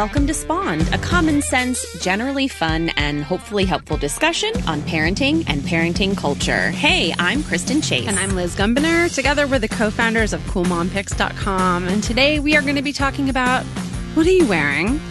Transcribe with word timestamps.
welcome 0.00 0.26
to 0.26 0.32
Spawned, 0.32 0.94
a 0.94 0.98
common 0.98 1.42
sense, 1.42 1.84
generally 2.00 2.48
fun, 2.48 2.88
and 2.96 3.22
hopefully 3.22 3.66
helpful 3.66 3.98
discussion 3.98 4.50
on 4.66 4.80
parenting 4.80 5.44
and 5.46 5.60
parenting 5.60 6.16
culture. 6.16 6.70
Hey, 6.70 7.12
I'm 7.18 7.42
Kristen 7.42 7.82
Chase. 7.82 8.08
And 8.08 8.18
I'm 8.18 8.34
Liz 8.34 8.56
Gumbiner. 8.56 9.14
Together, 9.14 9.46
we're 9.46 9.58
the 9.58 9.68
co 9.68 9.90
founders 9.90 10.32
of 10.32 10.40
CoolMomPicks.com. 10.44 11.86
And 11.86 12.02
today 12.02 12.40
we 12.40 12.56
are 12.56 12.62
going 12.62 12.76
to 12.76 12.82
be 12.82 12.94
talking 12.94 13.28
about 13.28 13.66
what 14.14 14.26
are 14.26 14.30
you 14.30 14.46
wearing? 14.46 14.94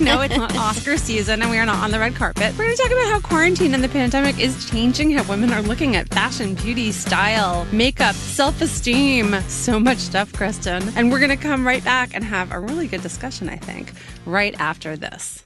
no, 0.00 0.22
it's 0.22 0.36
not 0.36 0.56
Oscar 0.56 0.96
season 0.96 1.42
and 1.42 1.50
we 1.50 1.58
are 1.58 1.66
not 1.66 1.82
on 1.84 1.90
the 1.90 1.98
red 1.98 2.14
carpet. 2.14 2.52
We're 2.52 2.64
going 2.64 2.76
to 2.76 2.82
talk 2.82 2.90
about 2.90 3.06
how 3.06 3.20
quarantine 3.20 3.74
and 3.74 3.84
the 3.84 3.88
pandemic 3.88 4.38
is 4.38 4.68
changing 4.70 5.10
how 5.10 5.28
women 5.28 5.52
are 5.52 5.60
looking 5.60 5.96
at 5.96 6.08
fashion, 6.08 6.54
beauty, 6.54 6.92
style, 6.92 7.66
makeup, 7.72 8.14
self 8.14 8.60
esteem. 8.62 9.38
So 9.42 9.78
much 9.78 9.98
stuff, 9.98 10.32
Kristen. 10.32 10.82
And 10.96 11.10
we're 11.10 11.18
going 11.18 11.30
to 11.30 11.36
come 11.36 11.66
right 11.66 11.84
back 11.84 12.14
and 12.14 12.24
have 12.24 12.52
a 12.52 12.58
really 12.58 12.88
good 12.88 13.02
discussion, 13.02 13.48
I 13.48 13.56
think, 13.56 13.92
right 14.24 14.58
after 14.58 14.96
this. 14.96 15.44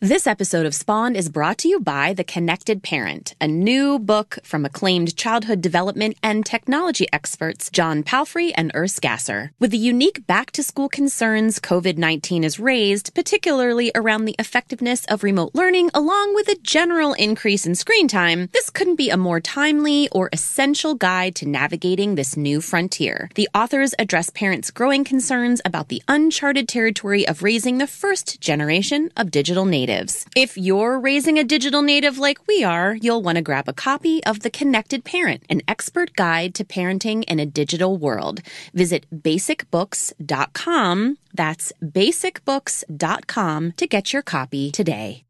This 0.00 0.28
episode 0.28 0.64
of 0.64 0.76
Spawned 0.76 1.16
is 1.16 1.28
brought 1.28 1.58
to 1.58 1.68
you 1.68 1.80
by 1.80 2.12
The 2.12 2.22
Connected 2.22 2.84
Parent, 2.84 3.34
a 3.40 3.48
new 3.48 3.98
book 3.98 4.38
from 4.44 4.64
acclaimed 4.64 5.16
childhood 5.16 5.60
development 5.60 6.16
and 6.22 6.46
technology 6.46 7.08
experts 7.12 7.68
John 7.68 8.04
Palfrey 8.04 8.54
and 8.54 8.72
Urs 8.74 9.00
Gasser. 9.00 9.50
With 9.58 9.72
the 9.72 9.76
unique 9.76 10.24
back 10.28 10.52
to 10.52 10.62
school 10.62 10.88
concerns 10.88 11.58
COVID 11.58 11.98
19 11.98 12.44
has 12.44 12.60
raised, 12.60 13.12
particularly 13.12 13.90
around 13.96 14.26
the 14.26 14.36
effectiveness 14.38 15.04
of 15.06 15.24
remote 15.24 15.50
learning, 15.52 15.90
along 15.92 16.32
with 16.36 16.46
a 16.46 16.60
general 16.62 17.14
increase 17.14 17.66
in 17.66 17.74
screen 17.74 18.06
time, 18.06 18.50
this 18.52 18.70
couldn't 18.70 18.94
be 18.94 19.10
a 19.10 19.16
more 19.16 19.40
timely 19.40 20.08
or 20.10 20.30
essential 20.32 20.94
guide 20.94 21.34
to 21.34 21.48
navigating 21.48 22.14
this 22.14 22.36
new 22.36 22.60
frontier. 22.60 23.30
The 23.34 23.48
authors 23.52 23.96
address 23.98 24.30
parents' 24.30 24.70
growing 24.70 25.02
concerns 25.02 25.60
about 25.64 25.88
the 25.88 26.04
uncharted 26.06 26.68
territory 26.68 27.26
of 27.26 27.42
raising 27.42 27.78
the 27.78 27.88
first 27.88 28.40
generation 28.40 29.10
of 29.16 29.32
digital 29.32 29.64
natives 29.64 29.87
natives. 29.88 30.26
If 30.36 30.56
you're 30.56 31.00
raising 31.00 31.38
a 31.38 31.44
digital 31.44 31.82
native 31.82 32.18
like 32.18 32.46
we 32.46 32.62
are, 32.62 32.94
you'll 32.94 33.22
want 33.22 33.36
to 33.36 33.42
grab 33.42 33.68
a 33.68 33.72
copy 33.72 34.22
of 34.24 34.40
The 34.40 34.50
Connected 34.50 35.04
Parent, 35.04 35.42
an 35.48 35.62
expert 35.66 36.14
guide 36.14 36.54
to 36.56 36.64
parenting 36.64 37.24
in 37.24 37.40
a 37.40 37.46
digital 37.46 37.96
world. 37.96 38.42
Visit 38.74 39.06
basicbooks.com. 39.10 41.18
That's 41.34 41.72
basicbooks.com 41.82 43.72
to 43.72 43.86
get 43.86 44.12
your 44.12 44.22
copy 44.22 44.70
today. 44.70 45.24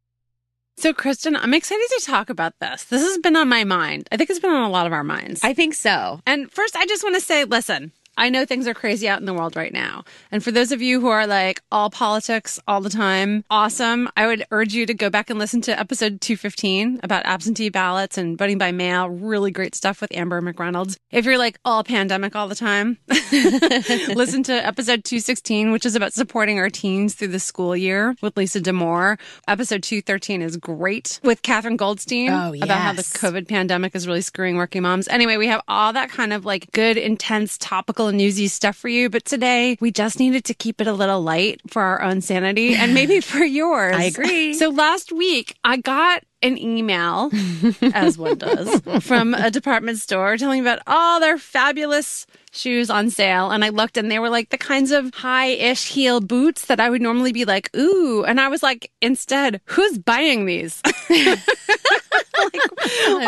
So, 0.79 0.93
Kristen, 0.93 1.35
I'm 1.35 1.55
excited 1.55 1.89
to 1.99 2.07
talk 2.07 2.31
about 2.31 2.53
this. 2.61 2.85
This 2.85 3.03
has 3.03 3.19
been 3.19 3.35
on 3.35 3.49
my 3.49 3.65
mind. 3.65 4.09
I 4.13 4.17
think 4.17 4.31
it's 4.31 4.39
been 4.39 4.53
on 4.53 4.63
a 4.63 4.71
lot 4.71 4.87
of 4.87 4.93
our 4.93 5.03
minds. 5.03 5.43
I 5.43 5.53
think 5.53 5.75
so. 5.75 6.21
And 6.25 6.49
first, 6.53 6.77
I 6.77 6.87
just 6.87 7.03
want 7.03 7.17
to 7.17 7.21
say 7.21 7.45
listen, 7.45 7.91
I 8.19 8.31
know 8.31 8.45
things 8.45 8.67
are 8.67 8.75
crazy 8.75 9.09
out 9.09 9.21
in 9.21 9.27
the 9.27 9.33
world 9.33 9.55
right 9.55 9.73
now. 9.73 10.03
And 10.33 10.43
for 10.43 10.51
those 10.51 10.73
of 10.73 10.83
you 10.83 11.01
who 11.01 11.07
are 11.07 11.25
like 11.25 11.63
all 11.71 11.89
politics 11.89 12.59
all 12.67 12.81
the 12.81 12.91
time, 12.91 13.45
awesome. 13.49 14.11
I 14.17 14.27
would 14.27 14.45
urge 14.51 14.75
you 14.75 14.87
to 14.87 14.93
go 14.93 15.09
back 15.09 15.31
and 15.31 15.39
listen 15.39 15.61
to 15.63 15.79
episode 15.79 16.21
215 16.21 16.99
about 17.05 17.25
absentee 17.25 17.69
ballots 17.69 18.19
and 18.19 18.37
voting 18.37 18.59
by 18.59 18.73
mail. 18.73 19.09
Really 19.09 19.53
great 19.53 19.77
stuff 19.77 20.01
with 20.01 20.13
Amber 20.17 20.43
McReynolds. 20.43 20.97
If 21.13 21.27
you're 21.27 21.39
like 21.39 21.61
all 21.65 21.85
pandemic 21.85 22.35
all 22.35 22.49
the 22.49 22.57
time, 22.57 22.99
listen 23.09 24.43
to 24.43 24.53
episode 24.53 25.05
216, 25.05 25.71
which 25.71 25.87
is 25.87 25.95
about 25.95 26.13
supporting 26.13 26.59
our 26.59 26.71
teens 26.71 27.15
through 27.15 27.29
the 27.29 27.39
school 27.39 27.77
year 27.77 28.17
with 28.21 28.37
Lisa 28.37 28.61
Damour. 28.61 29.17
Episode 29.47 29.85
213 29.85 30.43
is 30.43 30.57
great 30.57 31.21
with 31.23 31.43
Katherine 31.43 31.77
Goldstein 31.77 32.31
oh, 32.31 32.53
yes. 32.53 32.65
about 32.65 32.79
how 32.79 32.93
the 32.95 33.03
COVID 33.03 33.47
pandemic 33.47 33.95
is 33.95 34.09
really 34.09 34.23
screwing 34.23 34.57
working 34.57 34.83
moms. 34.83 35.07
Anyway, 35.07 35.37
we 35.37 35.47
have 35.47 35.63
all 35.69 35.93
that 35.93 36.11
kind 36.11 36.33
of 36.33 36.45
like 36.45 36.73
good, 36.73 36.97
intense, 36.97 37.57
topical 37.59 38.08
newsy 38.13 38.49
stuff 38.49 38.77
for 38.77 38.89
you, 38.89 39.11
but 39.11 39.25
today 39.25 39.77
we 39.81 39.91
just 39.91 40.19
needed 40.19 40.45
to 40.45 40.55
keep 40.55 40.81
it 40.81 40.87
a 40.87 40.93
little 40.93 41.21
light 41.21 41.61
for 41.69 41.83
our 41.83 42.03
own 42.03 42.21
sanity 42.21 42.75
and 42.75 42.95
maybe 42.95 43.21
for 43.21 43.45
yours. 43.45 43.97
I 43.97 44.05
agree. 44.05 44.55
So 44.55 44.71
last 44.71 45.13
week 45.13 45.57
I 45.65 45.79
got 45.79 46.23
an 46.43 46.57
email, 46.57 47.31
as 47.95 48.17
one 48.17 48.39
does, 48.39 48.81
from 49.01 49.35
a 49.35 49.51
department 49.51 49.99
store 49.99 50.37
telling 50.37 50.63
me 50.63 50.69
about 50.69 50.83
all 50.87 51.21
their 51.21 51.39
fabulous 51.39 52.27
shoes 52.53 52.91
on 52.91 53.11
sale. 53.11 53.51
And 53.51 53.65
I 53.65 53.71
looked 53.71 53.97
and 53.97 54.11
they 54.11 54.19
were 54.19 54.31
like 54.31 54.51
the 54.51 54.59
kinds 54.59 54.91
of 54.91 55.15
high 55.15 55.49
ish 55.49 55.89
heel 55.89 56.21
boots 56.21 56.67
that 56.67 56.81
I 56.81 56.91
would 56.91 57.03
normally 57.03 57.33
be 57.33 57.45
like, 57.45 57.75
ooh. 57.77 58.25
And 58.25 58.41
I 58.41 58.49
was 58.49 58.63
like, 58.63 58.91
instead, 59.01 59.61
who's 59.67 59.99
buying 59.99 60.47
these? 60.47 60.81
like, 60.85 60.95
all 61.11 61.17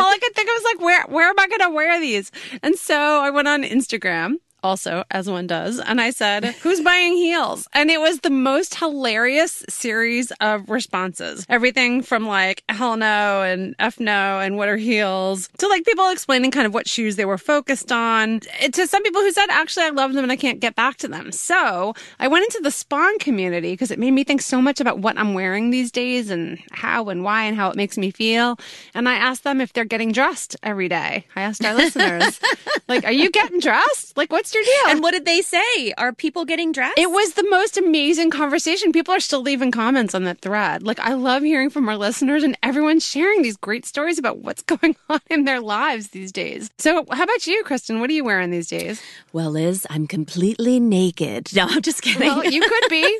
I 0.09 0.17
could 0.21 0.35
think 0.35 0.49
of 0.49 0.55
was 0.55 0.63
like, 0.63 0.81
where, 0.81 1.03
where 1.07 1.29
am 1.29 1.39
I 1.39 1.47
going 1.47 1.61
to 1.61 1.69
wear 1.69 1.99
these? 1.99 2.31
And 2.63 2.75
so 2.75 2.95
I 2.95 3.29
went 3.29 3.47
on 3.47 3.63
Instagram 3.63 4.35
also, 4.63 5.03
as 5.11 5.29
one 5.29 5.47
does. 5.47 5.79
And 5.79 5.99
I 5.99 6.11
said, 6.11 6.45
Who's 6.45 6.81
buying 6.81 7.15
heels? 7.15 7.67
And 7.73 7.89
it 7.89 7.99
was 7.99 8.19
the 8.19 8.29
most 8.29 8.75
hilarious 8.75 9.63
series 9.69 10.31
of 10.39 10.69
responses. 10.69 11.45
Everything 11.49 12.01
from 12.01 12.27
like, 12.27 12.63
hell 12.69 12.97
no 12.97 13.41
and 13.43 13.75
F 13.79 13.99
no 13.99 14.39
and 14.39 14.57
what 14.57 14.69
are 14.69 14.77
heels 14.77 15.49
to 15.57 15.67
like 15.67 15.85
people 15.85 16.09
explaining 16.09 16.51
kind 16.51 16.65
of 16.67 16.73
what 16.73 16.87
shoes 16.87 17.15
they 17.15 17.25
were 17.25 17.37
focused 17.37 17.91
on 17.91 18.41
to 18.71 18.87
some 18.87 19.03
people 19.03 19.21
who 19.21 19.31
said, 19.31 19.47
Actually, 19.49 19.85
I 19.85 19.89
love 19.89 20.13
them 20.13 20.23
and 20.23 20.31
I 20.31 20.35
can't 20.35 20.59
get 20.59 20.75
back 20.75 20.97
to 20.97 21.07
them. 21.07 21.31
So 21.31 21.93
I 22.19 22.27
went 22.27 22.45
into 22.45 22.61
the 22.61 22.71
Spawn 22.71 23.17
community 23.19 23.71
because 23.71 23.91
it 23.91 23.99
made 23.99 24.11
me 24.11 24.23
think 24.23 24.41
so 24.41 24.61
much 24.61 24.79
about 24.79 24.99
what 24.99 25.17
I'm 25.17 25.33
wearing 25.33 25.71
these 25.71 25.91
days 25.91 26.29
and 26.29 26.59
how 26.71 27.09
and 27.09 27.23
why 27.23 27.43
and 27.43 27.55
how 27.55 27.69
it 27.69 27.75
makes 27.75 27.97
me 27.97 28.11
feel. 28.11 28.57
And 28.93 29.09
I 29.09 29.15
asked 29.15 29.43
them 29.43 29.59
if 29.61 29.73
they're 29.73 29.85
getting 29.85 30.11
dressed 30.11 30.55
every 30.63 30.87
day. 30.87 31.25
I 31.35 31.41
asked 31.41 31.65
our 31.65 31.73
listeners, 31.73 32.39
like, 32.87 33.05
Are 33.05 33.11
you 33.11 33.31
getting 33.31 33.59
dressed? 33.59 34.17
Like, 34.17 34.31
what's 34.31 34.50
your 34.53 34.63
deal? 34.63 34.73
And 34.89 35.01
what 35.01 35.11
did 35.11 35.25
they 35.25 35.41
say? 35.41 35.93
Are 35.97 36.13
people 36.13 36.45
getting 36.45 36.71
dressed? 36.71 36.97
It 36.97 37.11
was 37.11 37.33
the 37.33 37.47
most 37.49 37.77
amazing 37.77 38.29
conversation. 38.31 38.91
People 38.91 39.13
are 39.13 39.19
still 39.19 39.41
leaving 39.41 39.71
comments 39.71 40.13
on 40.15 40.23
that 40.25 40.39
thread. 40.41 40.83
Like, 40.83 40.99
I 40.99 41.13
love 41.13 41.43
hearing 41.43 41.69
from 41.69 41.87
our 41.89 41.97
listeners, 41.97 42.43
and 42.43 42.57
everyone's 42.63 43.05
sharing 43.05 43.41
these 43.41 43.57
great 43.57 43.85
stories 43.85 44.17
about 44.19 44.39
what's 44.39 44.61
going 44.73 44.95
on 45.09 45.19
in 45.29 45.45
their 45.45 45.61
lives 45.61 46.09
these 46.09 46.31
days. 46.31 46.69
So, 46.77 47.05
how 47.11 47.23
about 47.23 47.47
you, 47.47 47.63
Kristen? 47.63 47.99
What 47.99 48.09
are 48.09 48.13
you 48.13 48.23
wearing 48.23 48.51
these 48.51 48.67
days? 48.67 49.01
Well, 49.33 49.51
Liz, 49.51 49.85
I'm 49.89 50.07
completely 50.07 50.79
naked. 50.79 51.49
No, 51.61 51.67
I'm 51.69 51.81
just 51.81 52.01
kidding. 52.01 52.27
Well, 52.27 52.45
you 52.45 52.61
could 52.61 52.83
be. 52.89 53.19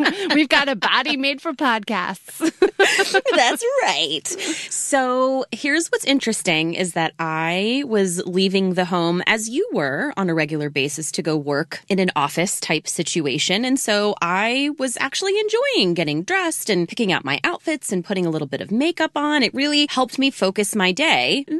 We've 0.34 0.48
got 0.48 0.68
a 0.68 0.76
body 0.76 1.16
made 1.16 1.40
for 1.40 1.52
podcasts. 1.52 2.38
That's 3.36 3.64
right. 3.82 4.26
So 4.70 5.44
here's 5.52 5.88
what's 5.88 6.04
interesting 6.04 6.74
is 6.74 6.94
that 6.94 7.12
I 7.18 7.84
was 7.86 8.24
leaving 8.26 8.74
the 8.74 8.86
home 8.86 9.22
as 9.26 9.48
you 9.48 9.68
were 9.72 10.12
on 10.16 10.30
a 10.30 10.34
regular 10.34 10.70
basis 10.70 11.12
to 11.12 11.22
go 11.22 11.36
work 11.36 11.82
in 11.88 11.98
an 11.98 12.10
office 12.16 12.60
type 12.60 12.88
situation. 12.88 13.64
And 13.64 13.78
so 13.78 14.14
I 14.22 14.70
was 14.78 14.96
actually 15.00 15.38
enjoying 15.38 15.94
getting 15.94 16.22
dressed 16.22 16.70
and 16.70 16.88
picking 16.88 17.12
out 17.12 17.24
my 17.24 17.40
outfits 17.44 17.92
and 17.92 18.04
putting 18.04 18.26
a 18.26 18.30
little 18.30 18.48
bit 18.48 18.60
of 18.60 18.70
makeup 18.70 19.12
on. 19.16 19.42
It 19.42 19.52
really 19.54 19.86
helped 19.90 20.18
me 20.18 20.30
focus 20.30 20.74
my 20.74 20.92
day. 20.92 21.44
Then 21.46 21.58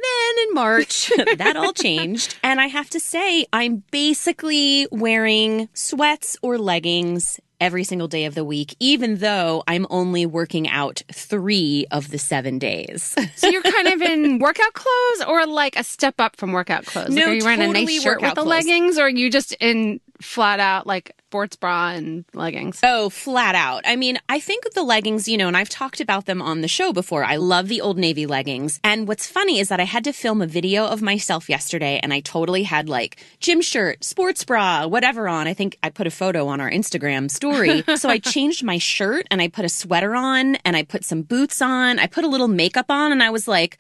in 0.48 0.54
March, 0.54 1.12
that 1.36 1.56
all 1.56 1.72
changed. 1.72 2.38
And 2.42 2.60
I 2.60 2.66
have 2.66 2.88
to 2.90 3.00
say, 3.00 3.46
I'm 3.52 3.82
basically 3.90 4.86
wearing 4.90 5.68
sweats 5.74 6.36
or 6.42 6.58
leggings 6.58 7.38
every 7.60 7.84
single 7.84 8.08
day 8.08 8.24
of 8.24 8.34
the 8.34 8.44
week, 8.44 8.74
even 8.80 9.16
though 9.16 9.62
I'm 9.68 9.86
only 9.90 10.26
working 10.26 10.68
out 10.68 11.02
three 11.12 11.86
of 11.90 12.10
the 12.10 12.18
seven 12.18 12.58
days. 12.58 13.14
so 13.36 13.48
you're 13.48 13.62
kind 13.62 13.88
of 13.88 14.02
in 14.02 14.38
workout 14.38 14.72
clothes 14.72 15.28
or 15.28 15.46
like 15.46 15.76
a 15.76 15.84
step 15.84 16.14
up 16.18 16.36
from 16.36 16.52
workout 16.52 16.86
clothes? 16.86 17.10
No, 17.10 17.22
like 17.22 17.26
are 17.26 17.34
you 17.34 17.44
wearing 17.44 17.60
totally 17.60 17.82
a 17.82 17.84
nice 17.86 18.02
shirt 18.02 18.22
with 18.22 18.34
the 18.34 18.44
leggings 18.44 18.98
or 18.98 19.02
are 19.02 19.08
you 19.08 19.30
just 19.30 19.52
in 19.60 20.00
flat 20.20 20.60
out 20.60 20.86
like 20.86 21.12
sports 21.30 21.56
bra 21.56 21.90
and 21.90 22.24
leggings? 22.34 22.80
Oh, 22.82 23.08
flat 23.08 23.54
out. 23.54 23.82
I 23.84 23.96
mean, 23.96 24.18
I 24.28 24.40
think 24.40 24.64
the 24.74 24.82
leggings, 24.82 25.28
you 25.28 25.38
know, 25.38 25.46
and 25.46 25.56
I've 25.56 25.68
talked 25.68 26.00
about 26.00 26.26
them 26.26 26.42
on 26.42 26.60
the 26.60 26.68
show 26.68 26.92
before. 26.92 27.24
I 27.24 27.36
love 27.36 27.68
the 27.68 27.80
Old 27.80 27.98
Navy 27.98 28.26
leggings. 28.26 28.80
And 28.82 29.06
what's 29.06 29.28
funny 29.28 29.60
is 29.60 29.68
that 29.68 29.78
I 29.78 29.84
had 29.84 30.04
to 30.04 30.12
film 30.12 30.42
a 30.42 30.46
video 30.46 30.86
of 30.86 31.02
myself 31.02 31.48
yesterday 31.48 32.00
and 32.02 32.12
I 32.12 32.20
totally 32.20 32.64
had 32.64 32.88
like 32.88 33.24
gym 33.38 33.60
shirt, 33.60 34.02
sports 34.02 34.44
bra, 34.44 34.86
whatever 34.86 35.28
on. 35.28 35.46
I 35.46 35.54
think 35.54 35.78
I 35.82 35.90
put 35.90 36.08
a 36.08 36.10
photo 36.10 36.48
on 36.48 36.60
our 36.60 36.70
Instagram 36.70 37.30
story. 37.30 37.84
so 37.96 38.08
I 38.08 38.18
changed 38.18 38.64
my 38.64 38.78
shirt 38.78 39.26
and 39.30 39.40
I 39.40 39.48
put 39.48 39.64
a 39.64 39.68
sweater 39.68 40.16
on 40.16 40.56
and 40.56 40.76
I 40.76 40.82
put 40.82 41.04
some 41.04 41.22
boots 41.22 41.62
on. 41.62 41.98
I 41.98 42.06
put 42.06 42.24
a 42.24 42.28
little 42.28 42.48
makeup 42.48 42.86
on 42.90 43.12
and 43.12 43.22
I 43.22 43.30
was 43.30 43.46
like, 43.46 43.78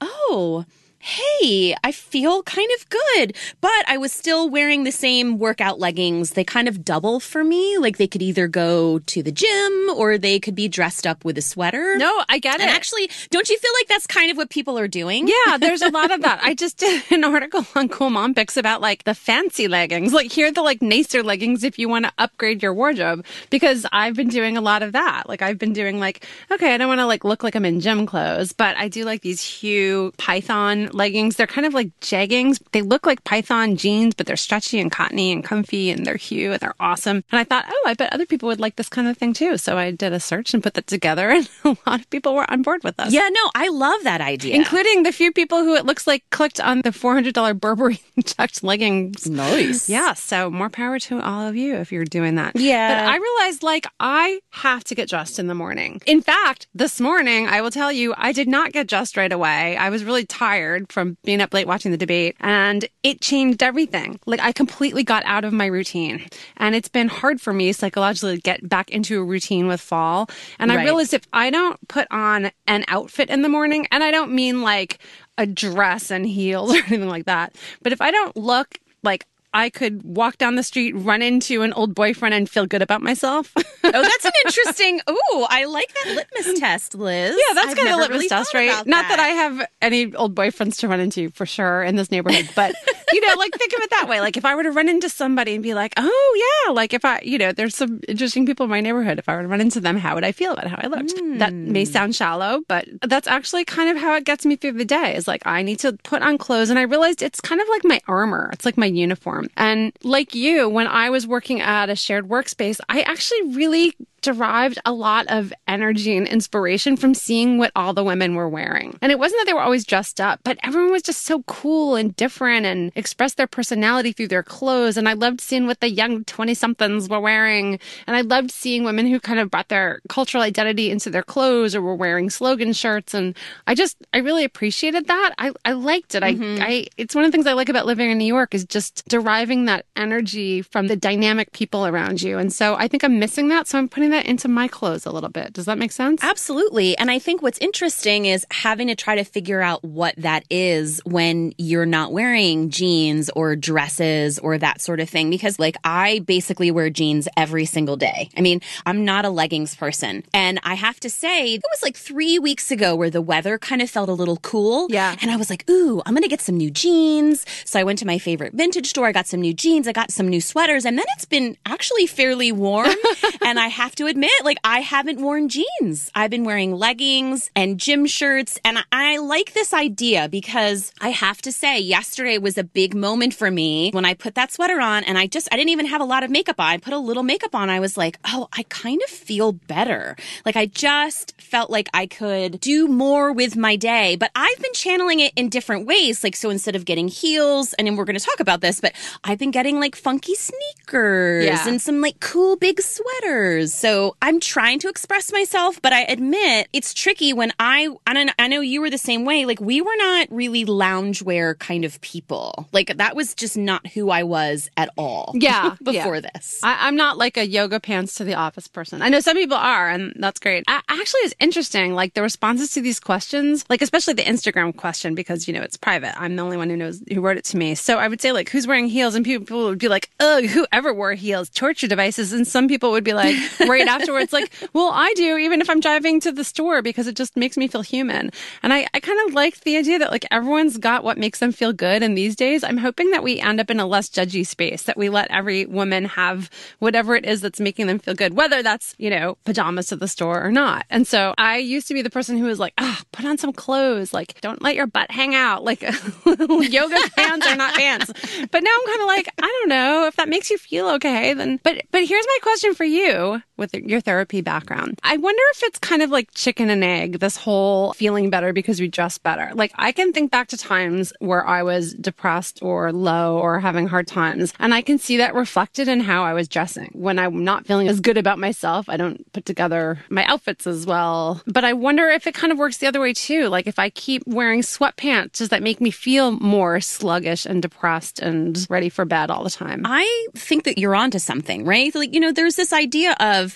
oh, 0.00 0.64
hey, 1.06 1.72
I 1.84 1.92
feel 1.92 2.42
kind 2.42 2.68
of 2.76 2.88
good. 2.88 3.36
But 3.60 3.88
I 3.88 3.96
was 3.96 4.12
still 4.12 4.50
wearing 4.50 4.82
the 4.82 4.90
same 4.90 5.38
workout 5.38 5.78
leggings. 5.78 6.30
They 6.30 6.42
kind 6.42 6.66
of 6.66 6.84
double 6.84 7.20
for 7.20 7.44
me. 7.44 7.78
Like 7.78 7.98
they 7.98 8.08
could 8.08 8.22
either 8.22 8.48
go 8.48 8.98
to 8.98 9.22
the 9.22 9.30
gym 9.30 9.90
or 9.94 10.18
they 10.18 10.40
could 10.40 10.56
be 10.56 10.66
dressed 10.66 11.06
up 11.06 11.24
with 11.24 11.38
a 11.38 11.42
sweater. 11.42 11.96
No, 11.96 12.24
I 12.28 12.40
get 12.40 12.56
it. 12.56 12.62
And 12.62 12.70
actually, 12.70 13.08
don't 13.30 13.48
you 13.48 13.56
feel 13.56 13.70
like 13.78 13.86
that's 13.86 14.06
kind 14.08 14.32
of 14.32 14.36
what 14.36 14.50
people 14.50 14.76
are 14.78 14.88
doing? 14.88 15.28
Yeah, 15.28 15.58
there's 15.58 15.80
a 15.80 15.90
lot 15.90 16.10
of 16.10 16.22
that. 16.22 16.40
I 16.42 16.54
just 16.54 16.78
did 16.78 17.04
an 17.12 17.22
article 17.22 17.64
on 17.76 17.88
Cool 17.88 18.10
Mom 18.10 18.34
Picks 18.34 18.56
about 18.56 18.80
like 18.80 19.04
the 19.04 19.14
fancy 19.14 19.68
leggings. 19.68 20.12
Like 20.12 20.32
here 20.32 20.48
are 20.48 20.52
the 20.52 20.62
like 20.62 20.82
nicer 20.82 21.22
leggings 21.22 21.62
if 21.62 21.78
you 21.78 21.88
want 21.88 22.06
to 22.06 22.12
upgrade 22.18 22.64
your 22.64 22.74
wardrobe 22.74 23.24
because 23.50 23.86
I've 23.92 24.16
been 24.16 24.28
doing 24.28 24.56
a 24.56 24.60
lot 24.60 24.82
of 24.82 24.90
that. 24.92 25.28
Like 25.28 25.40
I've 25.40 25.58
been 25.58 25.72
doing 25.72 26.00
like, 26.00 26.26
okay, 26.50 26.74
I 26.74 26.78
don't 26.78 26.88
want 26.88 26.98
to 26.98 27.06
like 27.06 27.24
look 27.24 27.44
like 27.44 27.54
I'm 27.54 27.64
in 27.64 27.78
gym 27.78 28.06
clothes, 28.06 28.52
but 28.52 28.76
I 28.76 28.88
do 28.88 29.04
like 29.04 29.22
these 29.22 29.40
Hue 29.42 30.12
Python 30.16 30.88
leggings. 30.96 31.36
They're 31.36 31.46
kind 31.46 31.66
of 31.66 31.74
like 31.74 31.98
jeggings. 32.00 32.60
They 32.72 32.82
look 32.82 33.06
like 33.06 33.24
python 33.24 33.76
jeans, 33.76 34.14
but 34.14 34.26
they're 34.26 34.36
stretchy 34.36 34.80
and 34.80 34.90
cottony 34.90 35.32
and 35.32 35.44
comfy 35.44 35.90
and 35.90 36.04
they're 36.04 36.16
hue 36.16 36.52
and 36.52 36.60
they're 36.60 36.74
awesome. 36.80 37.22
And 37.30 37.38
I 37.38 37.44
thought, 37.44 37.66
oh, 37.68 37.84
I 37.86 37.94
bet 37.94 38.12
other 38.12 38.26
people 38.26 38.48
would 38.48 38.60
like 38.60 38.76
this 38.76 38.88
kind 38.88 39.06
of 39.06 39.16
thing 39.16 39.32
too. 39.32 39.58
So 39.58 39.76
I 39.78 39.90
did 39.90 40.12
a 40.12 40.20
search 40.20 40.54
and 40.54 40.62
put 40.62 40.74
that 40.74 40.86
together 40.86 41.30
and 41.36 41.48
a 41.64 41.76
lot 41.86 42.00
of 42.00 42.10
people 42.10 42.34
were 42.34 42.50
on 42.50 42.62
board 42.62 42.82
with 42.82 42.98
us. 42.98 43.12
Yeah, 43.12 43.28
no, 43.30 43.50
I 43.54 43.68
love 43.68 44.02
that 44.04 44.20
idea. 44.20 44.54
Including 44.54 45.02
the 45.02 45.12
few 45.12 45.32
people 45.32 45.62
who 45.62 45.74
it 45.74 45.84
looks 45.84 46.06
like 46.06 46.24
clicked 46.30 46.60
on 46.60 46.80
the 46.82 46.90
$400 46.90 47.60
Burberry 47.60 48.00
tucked 48.24 48.64
leggings. 48.64 49.28
Nice. 49.28 49.88
Yeah. 49.88 50.14
So 50.14 50.50
more 50.50 50.70
power 50.70 50.98
to 50.98 51.20
all 51.20 51.46
of 51.46 51.56
you 51.56 51.76
if 51.76 51.92
you're 51.92 52.04
doing 52.04 52.36
that. 52.36 52.56
Yeah. 52.56 52.88
But 52.88 53.12
I 53.12 53.16
realized 53.16 53.62
like 53.62 53.86
I 54.00 54.40
have 54.50 54.84
to 54.84 54.94
get 54.94 55.08
dressed 55.08 55.38
in 55.38 55.46
the 55.46 55.54
morning. 55.54 56.00
In 56.06 56.22
fact, 56.22 56.66
this 56.74 57.00
morning, 57.00 57.46
I 57.46 57.60
will 57.60 57.70
tell 57.70 57.92
you, 57.92 58.14
I 58.16 58.32
did 58.32 58.48
not 58.48 58.72
get 58.72 58.86
dressed 58.88 59.16
right 59.16 59.32
away. 59.32 59.76
I 59.76 59.90
was 59.90 60.04
really 60.04 60.24
tired 60.24 60.85
from 60.92 61.16
being 61.24 61.40
up 61.40 61.52
late 61.54 61.66
watching 61.66 61.90
the 61.90 61.96
debate 61.96 62.36
and 62.40 62.88
it 63.02 63.20
changed 63.20 63.62
everything. 63.62 64.18
Like 64.26 64.40
I 64.40 64.52
completely 64.52 65.02
got 65.04 65.22
out 65.26 65.44
of 65.44 65.52
my 65.52 65.66
routine 65.66 66.26
and 66.56 66.74
it's 66.74 66.88
been 66.88 67.08
hard 67.08 67.40
for 67.40 67.52
me 67.52 67.72
psychologically 67.72 68.36
to 68.36 68.40
get 68.42 68.68
back 68.68 68.90
into 68.90 69.20
a 69.20 69.24
routine 69.24 69.66
with 69.66 69.80
fall. 69.80 70.28
And 70.58 70.70
I 70.72 70.76
Right. 70.76 70.84
realized 70.84 71.14
if 71.14 71.26
I 71.32 71.50
don't 71.50 71.76
put 71.88 72.06
on 72.10 72.50
an 72.66 72.84
outfit 72.88 73.30
in 73.30 73.42
the 73.42 73.48
morning, 73.48 73.86
and 73.90 74.02
I 74.04 74.10
don't 74.10 74.32
mean 74.32 74.62
like 74.62 74.98
a 75.38 75.46
dress 75.46 76.10
and 76.10 76.26
heels 76.26 76.70
or 76.74 76.78
anything 76.78 77.08
like 77.08 77.26
that, 77.26 77.54
but 77.82 77.92
if 77.92 78.00
I 78.00 78.10
don't 78.10 78.36
look 78.36 78.78
like 79.02 79.26
I 79.56 79.70
could 79.70 80.02
walk 80.02 80.36
down 80.36 80.56
the 80.56 80.62
street, 80.62 80.92
run 80.92 81.22
into 81.22 81.62
an 81.62 81.72
old 81.72 81.94
boyfriend, 81.94 82.34
and 82.34 82.48
feel 82.48 82.66
good 82.66 82.82
about 82.82 83.00
myself. 83.00 83.52
oh, 83.56 83.64
that's 83.82 84.24
an 84.26 84.32
interesting. 84.44 85.00
Ooh, 85.08 85.46
I 85.48 85.64
like 85.64 85.90
that 85.94 86.14
litmus 86.14 86.60
test, 86.60 86.94
Liz. 86.94 87.34
Yeah, 87.34 87.54
that's 87.54 87.74
kind 87.74 87.88
of 87.88 87.96
litmus 87.96 88.10
really 88.10 88.28
test, 88.28 88.52
right? 88.52 88.86
Not 88.86 89.08
that 89.08 89.18
I 89.18 89.28
have 89.28 89.66
any 89.80 90.14
old 90.14 90.34
boyfriends 90.34 90.76
to 90.80 90.88
run 90.88 91.00
into 91.00 91.30
for 91.30 91.46
sure 91.46 91.82
in 91.82 91.96
this 91.96 92.10
neighborhood, 92.10 92.50
but 92.54 92.74
you 93.12 93.26
know, 93.26 93.34
like 93.38 93.54
think 93.54 93.72
of 93.72 93.80
it 93.80 93.90
that 93.90 94.08
way. 94.10 94.20
Like 94.20 94.36
if 94.36 94.44
I 94.44 94.54
were 94.54 94.62
to 94.62 94.70
run 94.70 94.90
into 94.90 95.08
somebody 95.08 95.54
and 95.54 95.62
be 95.62 95.72
like, 95.72 95.94
"Oh 95.96 96.64
yeah," 96.66 96.72
like 96.72 96.92
if 96.92 97.06
I, 97.06 97.20
you 97.22 97.38
know, 97.38 97.52
there's 97.52 97.74
some 97.74 98.00
interesting 98.06 98.44
people 98.44 98.64
in 98.64 98.70
my 98.70 98.82
neighborhood. 98.82 99.18
If 99.18 99.26
I 99.26 99.36
were 99.36 99.42
to 99.42 99.48
run 99.48 99.62
into 99.62 99.80
them, 99.80 99.96
how 99.96 100.14
would 100.16 100.24
I 100.24 100.32
feel 100.32 100.52
about 100.52 100.66
how 100.66 100.78
I 100.82 100.88
looked? 100.88 101.18
Hmm. 101.18 101.38
That 101.38 101.54
may 101.54 101.86
sound 101.86 102.14
shallow, 102.14 102.60
but 102.68 102.86
that's 103.02 103.26
actually 103.26 103.64
kind 103.64 103.88
of 103.88 103.96
how 103.96 104.14
it 104.16 104.24
gets 104.24 104.44
me 104.44 104.56
through 104.56 104.72
the 104.72 104.84
day. 104.84 105.16
Is 105.16 105.26
like 105.26 105.42
I 105.46 105.62
need 105.62 105.78
to 105.78 105.94
put 106.04 106.20
on 106.20 106.36
clothes, 106.36 106.68
and 106.68 106.78
I 106.78 106.82
realized 106.82 107.22
it's 107.22 107.40
kind 107.40 107.60
of 107.60 107.68
like 107.68 107.84
my 107.84 108.00
armor. 108.06 108.50
It's 108.52 108.66
like 108.66 108.76
my 108.76 108.86
uniform, 108.86 109.45
and 109.56 109.92
like 110.02 110.34
you, 110.34 110.68
when 110.68 110.86
I 110.86 111.10
was 111.10 111.26
working 111.26 111.60
at 111.60 111.90
a 111.90 111.96
shared 111.96 112.28
workspace, 112.28 112.80
I 112.88 113.02
actually 113.02 113.54
really 113.54 113.96
derived 114.26 114.76
a 114.84 114.92
lot 114.92 115.24
of 115.28 115.52
energy 115.68 116.16
and 116.16 116.26
inspiration 116.26 116.96
from 116.96 117.14
seeing 117.14 117.58
what 117.58 117.70
all 117.76 117.94
the 117.94 118.02
women 118.02 118.34
were 118.34 118.48
wearing. 118.48 118.98
And 119.00 119.12
it 119.12 119.20
wasn't 119.20 119.38
that 119.40 119.46
they 119.46 119.54
were 119.54 119.60
always 119.60 119.84
dressed 119.84 120.20
up, 120.20 120.40
but 120.42 120.58
everyone 120.64 120.90
was 120.90 121.04
just 121.04 121.22
so 121.22 121.44
cool 121.44 121.94
and 121.94 122.14
different 122.16 122.66
and 122.66 122.90
expressed 122.96 123.36
their 123.36 123.46
personality 123.46 124.10
through 124.10 124.26
their 124.26 124.42
clothes. 124.42 124.96
And 124.96 125.08
I 125.08 125.12
loved 125.12 125.40
seeing 125.40 125.68
what 125.68 125.78
the 125.78 125.88
young 125.88 126.24
20 126.24 126.54
somethings 126.54 127.08
were 127.08 127.20
wearing. 127.20 127.78
And 128.08 128.16
I 128.16 128.22
loved 128.22 128.50
seeing 128.50 128.82
women 128.82 129.06
who 129.06 129.20
kind 129.20 129.38
of 129.38 129.48
brought 129.48 129.68
their 129.68 130.00
cultural 130.08 130.42
identity 130.42 130.90
into 130.90 131.08
their 131.08 131.22
clothes 131.22 131.76
or 131.76 131.80
were 131.80 131.94
wearing 131.94 132.28
slogan 132.28 132.72
shirts. 132.72 133.14
And 133.14 133.36
I 133.68 133.76
just, 133.76 133.96
I 134.12 134.18
really 134.18 134.42
appreciated 134.42 135.06
that. 135.06 135.34
I, 135.38 135.52
I 135.64 135.74
liked 135.74 136.16
it. 136.16 136.24
I, 136.24 136.34
mm-hmm. 136.34 136.60
I, 136.60 136.86
it's 136.96 137.14
one 137.14 137.24
of 137.24 137.30
the 137.30 137.36
things 137.36 137.46
I 137.46 137.52
like 137.52 137.68
about 137.68 137.86
living 137.86 138.10
in 138.10 138.18
New 138.18 138.24
York 138.24 138.56
is 138.56 138.64
just 138.64 139.06
deriving 139.06 139.66
that 139.66 139.86
energy 139.94 140.62
from 140.62 140.88
the 140.88 140.96
dynamic 140.96 141.52
people 141.52 141.86
around 141.86 142.22
you. 142.22 142.38
And 142.38 142.52
so 142.52 142.74
I 142.74 142.88
think 142.88 143.04
I'm 143.04 143.20
missing 143.20 143.46
that. 143.50 143.68
So 143.68 143.78
I'm 143.78 143.88
putting 143.88 144.10
that 144.10 144.15
into 144.24 144.48
my 144.48 144.68
clothes 144.68 145.04
a 145.04 145.10
little 145.10 145.28
bit. 145.28 145.52
Does 145.52 145.66
that 145.66 145.76
make 145.76 145.92
sense? 145.92 146.24
Absolutely. 146.24 146.96
And 146.96 147.10
I 147.10 147.18
think 147.18 147.42
what's 147.42 147.58
interesting 147.58 148.24
is 148.24 148.46
having 148.50 148.86
to 148.86 148.94
try 148.94 149.16
to 149.16 149.24
figure 149.24 149.60
out 149.60 149.84
what 149.84 150.14
that 150.16 150.44
is 150.48 151.02
when 151.04 151.52
you're 151.58 151.84
not 151.84 152.12
wearing 152.12 152.70
jeans 152.70 153.28
or 153.36 153.56
dresses 153.56 154.38
or 154.38 154.56
that 154.58 154.80
sort 154.80 155.00
of 155.00 155.10
thing. 155.10 155.28
Because 155.28 155.58
like 155.58 155.76
I 155.84 156.20
basically 156.20 156.70
wear 156.70 156.88
jeans 156.88 157.28
every 157.36 157.66
single 157.66 157.96
day. 157.96 158.30
I 158.36 158.40
mean, 158.40 158.60
I'm 158.86 159.04
not 159.04 159.24
a 159.24 159.30
leggings 159.30 159.74
person. 159.74 160.22
And 160.32 160.60
I 160.62 160.74
have 160.74 161.00
to 161.00 161.10
say, 161.10 161.54
it 161.54 161.62
was 161.72 161.82
like 161.82 161.96
three 161.96 162.38
weeks 162.38 162.70
ago 162.70 162.94
where 162.94 163.10
the 163.10 163.22
weather 163.22 163.58
kind 163.58 163.82
of 163.82 163.90
felt 163.90 164.08
a 164.08 164.12
little 164.12 164.36
cool. 164.38 164.86
Yeah. 164.90 165.16
And 165.20 165.30
I 165.30 165.36
was 165.36 165.50
like, 165.50 165.68
ooh, 165.68 166.00
I'm 166.06 166.14
going 166.14 166.22
to 166.22 166.28
get 166.28 166.40
some 166.40 166.56
new 166.56 166.70
jeans. 166.70 167.44
So 167.64 167.80
I 167.80 167.84
went 167.84 167.98
to 167.98 168.06
my 168.06 168.18
favorite 168.18 168.52
vintage 168.52 168.86
store. 168.86 169.06
I 169.06 169.12
got 169.12 169.26
some 169.26 169.40
new 169.40 169.52
jeans. 169.52 169.88
I 169.88 169.92
got 169.92 170.12
some 170.12 170.28
new 170.28 170.40
sweaters. 170.40 170.84
And 170.84 170.96
then 170.96 171.06
it's 171.16 171.24
been 171.24 171.56
actually 171.66 172.06
fairly 172.06 172.52
warm. 172.52 172.94
and 173.44 173.58
I 173.58 173.68
have 173.68 173.95
to 173.96 174.06
admit, 174.06 174.30
like, 174.44 174.58
I 174.64 174.80
haven't 174.80 175.20
worn 175.20 175.48
jeans. 175.48 176.10
I've 176.14 176.30
been 176.30 176.44
wearing 176.44 176.72
leggings 176.74 177.50
and 177.56 177.78
gym 177.78 178.06
shirts. 178.06 178.58
And 178.64 178.78
I, 178.92 179.18
like 179.18 179.52
this 179.54 179.72
idea 179.74 180.28
because 180.28 180.92
I 181.00 181.08
have 181.10 181.40
to 181.42 181.52
say, 181.52 181.78
yesterday 181.80 182.38
was 182.38 182.58
a 182.58 182.64
big 182.64 182.94
moment 182.94 183.34
for 183.34 183.50
me 183.50 183.90
when 183.92 184.04
I 184.04 184.14
put 184.14 184.34
that 184.34 184.52
sweater 184.52 184.80
on 184.80 185.04
and 185.04 185.16
I 185.18 185.26
just, 185.26 185.48
I 185.50 185.56
didn't 185.56 185.70
even 185.70 185.86
have 185.86 186.00
a 186.00 186.04
lot 186.04 186.22
of 186.22 186.30
makeup 186.30 186.60
on. 186.60 186.66
I 186.66 186.76
put 186.78 186.92
a 186.92 186.98
little 186.98 187.22
makeup 187.22 187.54
on. 187.54 187.70
I 187.70 187.80
was 187.80 187.96
like, 187.96 188.18
oh, 188.24 188.48
I 188.52 188.64
kind 188.68 189.00
of 189.02 189.10
feel 189.10 189.52
better. 189.52 190.16
Like, 190.44 190.56
I 190.56 190.66
just 190.66 191.40
felt 191.40 191.70
like 191.70 191.88
I 191.94 192.06
could 192.06 192.60
do 192.60 192.88
more 192.88 193.32
with 193.32 193.56
my 193.56 193.76
day. 193.76 194.16
But 194.16 194.30
I've 194.36 194.58
been 194.58 194.72
channeling 194.74 195.20
it 195.20 195.32
in 195.36 195.48
different 195.48 195.86
ways. 195.86 196.22
Like, 196.22 196.36
so 196.36 196.50
instead 196.50 196.76
of 196.76 196.84
getting 196.84 197.08
heels, 197.08 197.72
and 197.74 197.86
then 197.86 197.96
we're 197.96 198.04
going 198.04 198.18
to 198.18 198.24
talk 198.24 198.40
about 198.40 198.60
this, 198.60 198.80
but 198.80 198.92
I've 199.24 199.38
been 199.38 199.50
getting 199.50 199.80
like 199.80 199.96
funky 199.96 200.34
sneakers 200.34 201.44
Yeah. 201.46 201.68
and 201.68 201.80
some 201.80 202.00
like 202.00 202.20
cool 202.20 202.56
big 202.56 202.80
sweaters. 202.80 203.72
So 203.86 204.16
I'm 204.20 204.40
trying 204.40 204.80
to 204.80 204.88
express 204.88 205.30
myself, 205.30 205.80
but 205.80 205.92
I 205.92 206.02
admit 206.02 206.66
it's 206.72 206.92
tricky 206.92 207.32
when 207.32 207.52
I, 207.60 207.88
I 208.04 208.24
know, 208.24 208.32
I 208.36 208.48
know 208.48 208.60
you 208.60 208.80
were 208.80 208.90
the 208.90 208.98
same 208.98 209.24
way. 209.24 209.44
Like, 209.44 209.60
we 209.60 209.80
were 209.80 209.94
not 209.96 210.26
really 210.28 210.64
loungewear 210.64 211.56
kind 211.60 211.84
of 211.84 212.00
people. 212.00 212.68
Like, 212.72 212.96
that 212.96 213.14
was 213.14 213.32
just 213.32 213.56
not 213.56 213.86
who 213.86 214.10
I 214.10 214.24
was 214.24 214.68
at 214.76 214.90
all. 214.96 215.30
Yeah, 215.34 215.76
before 215.84 216.16
yeah. 216.16 216.22
this. 216.34 216.58
I, 216.64 216.88
I'm 216.88 216.96
not 216.96 217.16
like 217.16 217.36
a 217.36 217.46
yoga 217.46 217.78
pants 217.78 218.16
to 218.16 218.24
the 218.24 218.34
office 218.34 218.66
person. 218.66 219.02
I 219.02 219.08
know 219.08 219.20
some 219.20 219.36
people 219.36 219.56
are, 219.56 219.88
and 219.88 220.14
that's 220.18 220.40
great. 220.40 220.64
I, 220.66 220.80
actually, 220.88 221.20
it's 221.20 221.34
interesting. 221.38 221.94
Like 221.94 222.14
the 222.14 222.22
responses 222.22 222.70
to 222.72 222.80
these 222.80 222.98
questions, 222.98 223.64
like 223.70 223.82
especially 223.82 224.14
the 224.14 224.24
Instagram 224.24 224.76
question, 224.76 225.14
because 225.14 225.46
you 225.46 225.54
know 225.54 225.62
it's 225.62 225.76
private. 225.76 226.20
I'm 226.20 226.34
the 226.34 226.42
only 226.42 226.56
one 226.56 226.70
who 226.70 226.76
knows 226.76 227.04
who 227.08 227.20
wrote 227.20 227.36
it 227.36 227.44
to 227.44 227.56
me. 227.56 227.76
So 227.76 227.98
I 227.98 228.08
would 228.08 228.20
say 228.20 228.32
like, 228.32 228.48
who's 228.48 228.66
wearing 228.66 228.88
heels? 228.88 229.14
And 229.14 229.24
people 229.24 229.66
would 229.66 229.78
be 229.78 229.86
like, 229.86 230.10
ugh, 230.18 230.44
whoever 230.44 230.92
wore 230.92 231.14
heels, 231.14 231.50
torture 231.50 231.86
devices. 231.86 232.32
And 232.32 232.48
some 232.48 232.66
people 232.66 232.90
would 232.90 233.04
be 233.04 233.14
like, 233.14 233.36
right 233.76 233.88
afterwards, 233.88 234.32
like, 234.32 234.52
well, 234.72 234.90
I 234.92 235.12
do, 235.14 235.36
even 235.36 235.60
if 235.60 235.68
I'm 235.68 235.80
driving 235.80 236.20
to 236.20 236.32
the 236.32 236.44
store, 236.44 236.82
because 236.82 237.06
it 237.06 237.16
just 237.16 237.36
makes 237.36 237.56
me 237.56 237.68
feel 237.68 237.82
human. 237.82 238.30
And 238.62 238.72
I, 238.72 238.86
I 238.94 239.00
kind 239.00 239.18
of 239.28 239.34
like 239.34 239.60
the 239.60 239.76
idea 239.76 239.98
that 239.98 240.10
like 240.10 240.26
everyone's 240.30 240.78
got 240.78 241.04
what 241.04 241.18
makes 241.18 241.38
them 241.38 241.52
feel 241.52 241.72
good. 241.72 242.02
And 242.02 242.16
these 242.16 242.36
days, 242.36 242.64
I'm 242.64 242.78
hoping 242.78 243.10
that 243.10 243.22
we 243.22 243.40
end 243.40 243.60
up 243.60 243.70
in 243.70 243.80
a 243.80 243.86
less 243.86 244.08
judgy 244.08 244.46
space, 244.46 244.82
that 244.84 244.96
we 244.96 245.08
let 245.08 245.30
every 245.30 245.66
woman 245.66 246.04
have 246.06 246.50
whatever 246.78 247.14
it 247.14 247.24
is 247.24 247.40
that's 247.40 247.60
making 247.60 247.86
them 247.86 247.98
feel 247.98 248.14
good, 248.14 248.34
whether 248.34 248.62
that's, 248.62 248.94
you 248.98 249.10
know, 249.10 249.36
pajamas 249.44 249.88
to 249.88 249.96
the 249.96 250.08
store 250.08 250.42
or 250.42 250.50
not. 250.50 250.86
And 250.90 251.06
so 251.06 251.34
I 251.38 251.58
used 251.58 251.88
to 251.88 251.94
be 251.94 252.02
the 252.02 252.10
person 252.10 252.36
who 252.36 252.44
was 252.44 252.58
like, 252.58 252.74
ah, 252.78 253.02
put 253.12 253.24
on 253.24 253.38
some 253.38 253.52
clothes. 253.52 254.12
Like, 254.12 254.40
don't 254.40 254.62
let 254.62 254.74
your 254.74 254.86
butt 254.86 255.10
hang 255.10 255.34
out. 255.34 255.64
Like, 255.64 255.82
yoga 256.26 256.96
pants 257.16 257.46
are 257.46 257.56
not 257.56 257.74
pants. 257.74 258.06
But 258.50 258.62
now 258.62 258.70
I'm 258.78 258.86
kind 258.86 259.00
of 259.00 259.06
like, 259.06 259.28
I 259.38 259.46
don't 259.46 259.68
know 259.68 260.06
if 260.06 260.16
that 260.16 260.28
makes 260.28 260.50
you 260.50 260.58
feel 260.58 260.88
okay, 260.90 261.34
then. 261.34 261.60
But, 261.62 261.82
but 261.90 262.04
here's 262.04 262.26
my 262.26 262.38
question 262.42 262.74
for 262.74 262.84
you 262.84 263.42
with 263.72 263.84
your 263.84 264.00
therapy 264.00 264.40
background. 264.40 264.98
I 265.02 265.16
wonder 265.16 265.42
if 265.52 265.62
it's 265.64 265.78
kind 265.78 266.02
of 266.02 266.10
like 266.10 266.32
chicken 266.34 266.70
and 266.70 266.84
egg, 266.84 267.20
this 267.20 267.36
whole 267.36 267.92
feeling 267.94 268.30
better 268.30 268.52
because 268.52 268.80
we 268.80 268.88
dress 268.88 269.18
better. 269.18 269.50
Like, 269.54 269.72
I 269.76 269.92
can 269.92 270.12
think 270.12 270.30
back 270.30 270.48
to 270.48 270.56
times 270.56 271.12
where 271.20 271.46
I 271.46 271.62
was 271.62 271.94
depressed 271.94 272.62
or 272.62 272.92
low 272.92 273.38
or 273.38 273.60
having 273.60 273.86
hard 273.86 274.06
times, 274.06 274.52
and 274.58 274.74
I 274.74 274.82
can 274.82 274.98
see 274.98 275.16
that 275.18 275.34
reflected 275.34 275.88
in 275.88 276.00
how 276.00 276.24
I 276.24 276.32
was 276.32 276.48
dressing. 276.48 276.90
When 276.92 277.18
I'm 277.18 277.44
not 277.44 277.66
feeling 277.66 277.88
as 277.88 278.00
good 278.00 278.18
about 278.18 278.38
myself, 278.38 278.88
I 278.88 278.96
don't 278.96 279.30
put 279.32 279.44
together 279.44 279.98
my 280.08 280.24
outfits 280.24 280.66
as 280.66 280.86
well. 280.86 281.42
But 281.46 281.64
I 281.64 281.72
wonder 281.72 282.08
if 282.08 282.26
it 282.26 282.34
kind 282.34 282.52
of 282.52 282.58
works 282.58 282.78
the 282.78 282.86
other 282.86 283.00
way 283.00 283.12
too. 283.12 283.48
Like, 283.48 283.66
if 283.66 283.78
I 283.78 283.90
keep 283.90 284.22
wearing 284.26 284.60
sweatpants, 284.62 285.32
does 285.32 285.48
that 285.50 285.62
make 285.62 285.80
me 285.80 285.90
feel 285.90 286.32
more 286.32 286.80
sluggish 286.80 287.46
and 287.46 287.62
depressed 287.62 288.20
and 288.20 288.66
ready 288.68 288.88
for 288.88 289.04
bed 289.04 289.30
all 289.30 289.44
the 289.44 289.50
time? 289.50 289.82
I 289.84 290.26
think 290.34 290.64
that 290.64 290.78
you're 290.78 290.94
onto 290.94 291.18
something, 291.18 291.64
right? 291.64 291.94
Like, 291.94 292.14
you 292.14 292.20
know, 292.20 292.32
there's 292.32 292.56
this 292.56 292.72
idea 292.72 293.16
of 293.20 293.55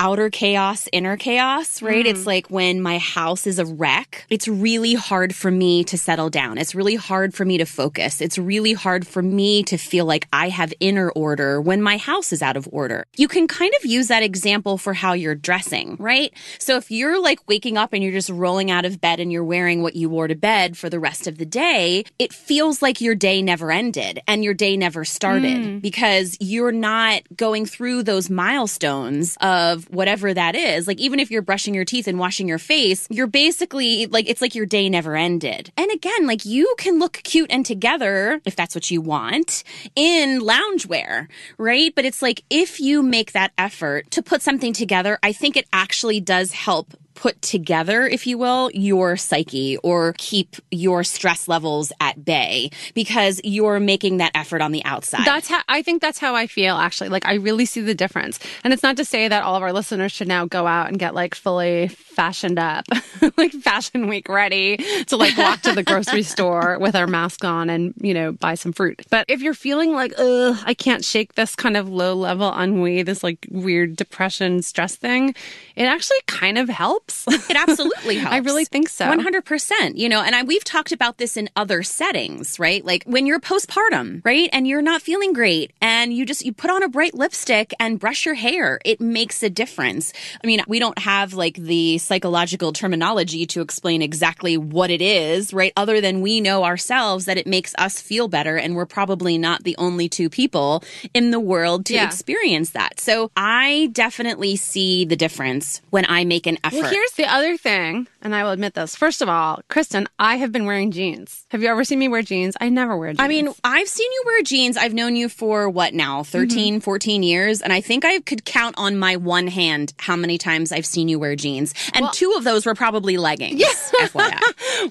outer 0.00 0.30
chaos, 0.30 0.88
inner 0.92 1.18
chaos, 1.18 1.82
right? 1.82 2.06
It's 2.06 2.22
mm. 2.22 2.26
like 2.26 2.48
when 2.48 2.80
my 2.80 2.96
house 2.96 3.46
is 3.46 3.58
a 3.58 3.66
wreck, 3.66 4.24
it's 4.30 4.48
really 4.48 4.94
hard 4.94 5.34
for 5.34 5.50
me 5.50 5.84
to 5.84 5.98
settle 5.98 6.30
down. 6.30 6.56
It's 6.56 6.74
really 6.74 6.94
hard 6.94 7.34
for 7.34 7.44
me 7.44 7.58
to 7.58 7.66
focus. 7.66 8.22
It's 8.22 8.38
really 8.38 8.72
hard 8.72 9.06
for 9.06 9.20
me 9.20 9.62
to 9.64 9.76
feel 9.76 10.06
like 10.06 10.26
I 10.32 10.48
have 10.48 10.72
inner 10.80 11.10
order 11.10 11.60
when 11.60 11.82
my 11.82 11.98
house 11.98 12.32
is 12.32 12.40
out 12.40 12.56
of 12.56 12.66
order. 12.72 13.04
You 13.18 13.28
can 13.28 13.46
kind 13.46 13.72
of 13.78 13.84
use 13.84 14.08
that 14.08 14.22
example 14.22 14.78
for 14.78 14.94
how 14.94 15.12
you're 15.12 15.34
dressing, 15.34 15.96
right? 15.98 16.32
So 16.58 16.78
if 16.78 16.90
you're 16.90 17.20
like 17.20 17.46
waking 17.46 17.76
up 17.76 17.92
and 17.92 18.02
you're 18.02 18.12
just 18.12 18.30
rolling 18.30 18.70
out 18.70 18.86
of 18.86 19.02
bed 19.02 19.20
and 19.20 19.30
you're 19.30 19.44
wearing 19.44 19.82
what 19.82 19.96
you 19.96 20.08
wore 20.08 20.28
to 20.28 20.34
bed 20.34 20.78
for 20.78 20.88
the 20.88 20.98
rest 20.98 21.26
of 21.26 21.36
the 21.36 21.44
day, 21.44 22.04
it 22.18 22.32
feels 22.32 22.80
like 22.80 23.02
your 23.02 23.14
day 23.14 23.42
never 23.42 23.70
ended 23.70 24.20
and 24.26 24.42
your 24.42 24.54
day 24.54 24.78
never 24.78 25.04
started 25.04 25.58
mm. 25.58 25.82
because 25.82 26.38
you're 26.40 26.72
not 26.72 27.20
going 27.36 27.66
through 27.66 28.02
those 28.02 28.30
milestones 28.30 29.36
of 29.42 29.89
whatever 29.92 30.32
that 30.32 30.54
is. 30.54 30.86
Like 30.86 30.98
even 30.98 31.20
if 31.20 31.30
you're 31.30 31.42
brushing 31.42 31.74
your 31.74 31.84
teeth 31.84 32.06
and 32.06 32.18
washing 32.18 32.48
your 32.48 32.58
face, 32.58 33.06
you're 33.10 33.26
basically 33.26 34.06
like 34.06 34.28
it's 34.28 34.40
like 34.40 34.54
your 34.54 34.66
day 34.66 34.88
never 34.88 35.16
ended. 35.16 35.72
And 35.76 35.90
again, 35.90 36.26
like 36.26 36.44
you 36.44 36.74
can 36.78 36.98
look 36.98 37.20
cute 37.24 37.50
and 37.50 37.64
together 37.64 38.40
if 38.44 38.56
that's 38.56 38.74
what 38.74 38.90
you 38.90 39.00
want 39.00 39.64
in 39.96 40.40
loungewear, 40.40 41.28
right? 41.58 41.94
But 41.94 42.04
it's 42.04 42.22
like 42.22 42.42
if 42.50 42.80
you 42.80 43.02
make 43.02 43.32
that 43.32 43.52
effort 43.58 44.10
to 44.12 44.22
put 44.22 44.42
something 44.42 44.72
together, 44.72 45.18
I 45.22 45.32
think 45.32 45.56
it 45.56 45.66
actually 45.72 46.20
does 46.20 46.52
help 46.52 46.94
put 47.20 47.42
together, 47.42 48.06
if 48.06 48.26
you 48.26 48.38
will, 48.38 48.70
your 48.72 49.14
psyche 49.14 49.76
or 49.82 50.14
keep 50.16 50.56
your 50.70 51.04
stress 51.04 51.48
levels 51.48 51.92
at 52.00 52.24
bay 52.24 52.70
because 52.94 53.42
you're 53.44 53.78
making 53.78 54.16
that 54.16 54.30
effort 54.34 54.62
on 54.62 54.72
the 54.72 54.82
outside. 54.86 55.26
That's 55.26 55.46
how 55.46 55.60
I 55.68 55.82
think 55.82 56.00
that's 56.00 56.18
how 56.18 56.34
I 56.34 56.46
feel 56.46 56.76
actually. 56.76 57.10
Like 57.10 57.26
I 57.26 57.34
really 57.34 57.66
see 57.66 57.82
the 57.82 57.94
difference. 57.94 58.38
And 58.64 58.72
it's 58.72 58.82
not 58.82 58.96
to 58.96 59.04
say 59.04 59.28
that 59.28 59.42
all 59.42 59.54
of 59.54 59.62
our 59.62 59.70
listeners 59.70 60.12
should 60.12 60.28
now 60.28 60.46
go 60.46 60.66
out 60.66 60.88
and 60.88 60.98
get 60.98 61.14
like 61.14 61.34
fully 61.34 61.88
fashioned 61.88 62.58
up, 62.58 62.86
like 63.36 63.52
fashion 63.52 64.08
week 64.08 64.26
ready 64.30 64.78
to 65.08 65.18
like 65.18 65.36
walk 65.36 65.60
to 65.62 65.74
the 65.74 65.82
grocery 65.82 66.22
store 66.34 66.78
with 66.80 66.96
our 66.96 67.06
mask 67.06 67.44
on 67.44 67.68
and, 67.68 67.92
you 68.00 68.14
know, 68.14 68.32
buy 68.32 68.54
some 68.54 68.72
fruit. 68.72 69.02
But 69.10 69.26
if 69.28 69.42
you're 69.42 69.52
feeling 69.52 69.92
like, 69.92 70.14
ugh, 70.16 70.56
I 70.64 70.72
can't 70.72 71.04
shake 71.04 71.34
this 71.34 71.54
kind 71.54 71.76
of 71.76 71.86
low 71.86 72.14
level 72.14 72.50
ennui, 72.50 73.02
this 73.02 73.22
like 73.22 73.46
weird 73.50 73.96
depression 73.96 74.62
stress 74.62 74.96
thing, 74.96 75.34
it 75.76 75.84
actually 75.84 76.20
kind 76.26 76.56
of 76.56 76.70
helps 76.70 77.09
helps. 77.10 77.50
It 77.50 77.56
absolutely 77.68 78.16
helps. 78.16 78.34
I 78.34 78.38
really 78.38 78.64
think 78.64 78.88
so. 78.88 79.06
100%. 79.06 79.96
You 79.96 80.08
know, 80.08 80.22
and 80.22 80.34
I, 80.34 80.42
we've 80.42 80.64
talked 80.64 80.92
about 80.92 81.18
this 81.18 81.36
in 81.36 81.48
other 81.56 81.82
settings, 81.82 82.58
right? 82.58 82.84
Like 82.84 83.04
when 83.04 83.26
you're 83.26 83.40
postpartum, 83.40 84.24
right? 84.24 84.48
And 84.52 84.66
you're 84.66 84.82
not 84.82 85.02
feeling 85.02 85.32
great 85.32 85.72
and 85.80 86.12
you 86.12 86.24
just, 86.26 86.44
you 86.44 86.52
put 86.52 86.70
on 86.70 86.82
a 86.82 86.88
bright 86.88 87.14
lipstick 87.14 87.74
and 87.80 87.98
brush 87.98 88.24
your 88.24 88.34
hair. 88.34 88.80
It 88.84 89.00
makes 89.00 89.42
a 89.42 89.50
difference. 89.50 90.12
I 90.42 90.46
mean, 90.46 90.60
we 90.66 90.78
don't 90.78 90.98
have 90.98 91.34
like 91.34 91.56
the 91.56 91.98
psychological 91.98 92.72
terminology 92.72 93.46
to 93.46 93.60
explain 93.60 94.02
exactly 94.02 94.56
what 94.56 94.90
it 94.90 95.02
is, 95.02 95.52
right? 95.52 95.72
Other 95.76 96.00
than 96.00 96.20
we 96.20 96.40
know 96.40 96.64
ourselves 96.64 97.24
that 97.26 97.38
it 97.38 97.46
makes 97.46 97.74
us 97.78 98.00
feel 98.00 98.28
better. 98.28 98.56
And 98.56 98.74
we're 98.74 98.86
probably 98.86 99.38
not 99.38 99.64
the 99.64 99.76
only 99.78 100.08
two 100.08 100.30
people 100.30 100.82
in 101.14 101.30
the 101.30 101.40
world 101.40 101.86
to 101.86 101.94
yeah. 101.94 102.06
experience 102.06 102.70
that. 102.70 103.00
So 103.00 103.30
I 103.36 103.90
definitely 103.92 104.56
see 104.56 105.04
the 105.04 105.16
difference 105.16 105.80
when 105.90 106.04
I 106.08 106.24
make 106.24 106.46
an 106.46 106.58
effort. 106.64 106.82
Well, 106.82 106.90
here's 107.00 107.12
the 107.12 107.32
other 107.32 107.56
thing, 107.56 108.06
and 108.22 108.34
I 108.34 108.44
will 108.44 108.50
admit 108.50 108.74
this. 108.74 108.94
First 108.94 109.22
of 109.22 109.28
all, 109.28 109.60
Kristen, 109.68 110.06
I 110.18 110.36
have 110.36 110.52
been 110.52 110.66
wearing 110.66 110.90
jeans. 110.90 111.46
Have 111.48 111.62
you 111.62 111.68
ever 111.68 111.84
seen 111.84 111.98
me 111.98 112.08
wear 112.08 112.22
jeans? 112.22 112.56
I 112.60 112.68
never 112.68 112.96
wear 112.96 113.10
jeans. 113.10 113.20
I 113.20 113.28
mean, 113.28 113.52
I've 113.64 113.88
seen 113.88 114.10
you 114.12 114.22
wear 114.26 114.42
jeans. 114.42 114.76
I've 114.76 114.94
known 114.94 115.16
you 115.16 115.28
for 115.28 115.68
what 115.68 115.94
now, 115.94 116.22
13, 116.22 116.74
mm-hmm. 116.74 116.80
14 116.80 117.22
years. 117.22 117.62
And 117.62 117.72
I 117.72 117.80
think 117.80 118.04
I 118.04 118.20
could 118.20 118.44
count 118.44 118.74
on 118.78 118.98
my 118.98 119.16
one 119.16 119.46
hand 119.46 119.94
how 119.98 120.16
many 120.16 120.38
times 120.38 120.72
I've 120.72 120.86
seen 120.86 121.08
you 121.08 121.18
wear 121.18 121.36
jeans. 121.36 121.74
And 121.94 122.04
well, 122.04 122.12
two 122.12 122.34
of 122.36 122.44
those 122.44 122.66
were 122.66 122.74
probably 122.74 123.16
leggings. 123.16 123.60
Yes. 123.60 123.92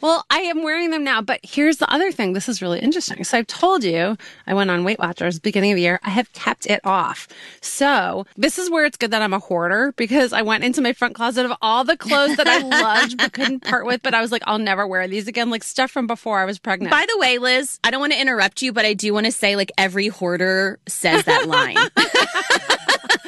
Well, 0.01 0.24
I 0.29 0.39
am 0.41 0.62
wearing 0.63 0.91
them 0.91 1.03
now. 1.03 1.21
But 1.21 1.39
here's 1.43 1.77
the 1.77 1.91
other 1.91 2.12
thing. 2.12 2.33
This 2.33 2.48
is 2.48 2.62
really 2.62 2.79
interesting. 2.79 3.24
So 3.24 3.38
I've 3.38 3.48
told 3.48 3.83
you, 3.83 4.17
I 4.45 4.53
went 4.53 4.69
on 4.69 4.83
Weight 4.83 5.00
Watchers 5.00 5.39
beginning 5.39 5.71
of 5.71 5.75
the 5.77 5.81
year. 5.81 6.00
I 6.03 6.12
have 6.12 6.31
kept 6.33 6.67
it 6.67 6.79
off. 6.83 7.27
So 7.62 8.25
this 8.38 8.59
is 8.59 8.69
where 8.69 8.86
it's 8.86 8.98
good 8.98 9.12
that 9.12 9.21
I'm 9.21 9.33
a 9.33 9.39
hoarder 9.39 9.93
because 9.98 10.31
I 10.31 10.41
went 10.43 10.63
into 10.63 10.81
my 10.81 10.93
front 10.93 11.15
closet 11.15 11.45
of 11.45 11.53
all 11.62 11.83
the 11.83 11.98
clothes 11.98 12.38
that 12.38 12.48
I 12.48 12.57
loved 12.81 13.19
couldn't 13.28 13.62
part 13.62 13.86
with. 13.86 14.02
But 14.02 14.14
I 14.14 14.22
was 14.22 14.32
like, 14.32 14.44
I'll 14.48 14.58
never 14.58 14.88
wear 14.88 15.06
these 15.08 15.28
again. 15.28 15.50
Like 15.50 15.64
stuff 15.64 15.92
from 15.92 16.08
before 16.08 16.40
I 16.40 16.46
was 16.46 16.60
pregnant. 16.60 16.92
By 16.92 17.06
the 17.12 17.18
way, 17.20 17.38
Liz, 17.38 17.80
I 17.84 17.92
don't 17.92 18.00
want 18.00 18.14
to 18.14 18.22
interrupt 18.22 18.62
you, 18.62 18.72
but 18.72 18.86
I 18.86 18.94
do 18.94 19.14
want 19.14 19.26
to 19.26 19.32
say 19.32 19.58
like 19.58 19.72
every 19.78 20.08
hoarder 20.08 20.80
says 20.88 21.26
that 21.26 21.48
line. 21.48 21.78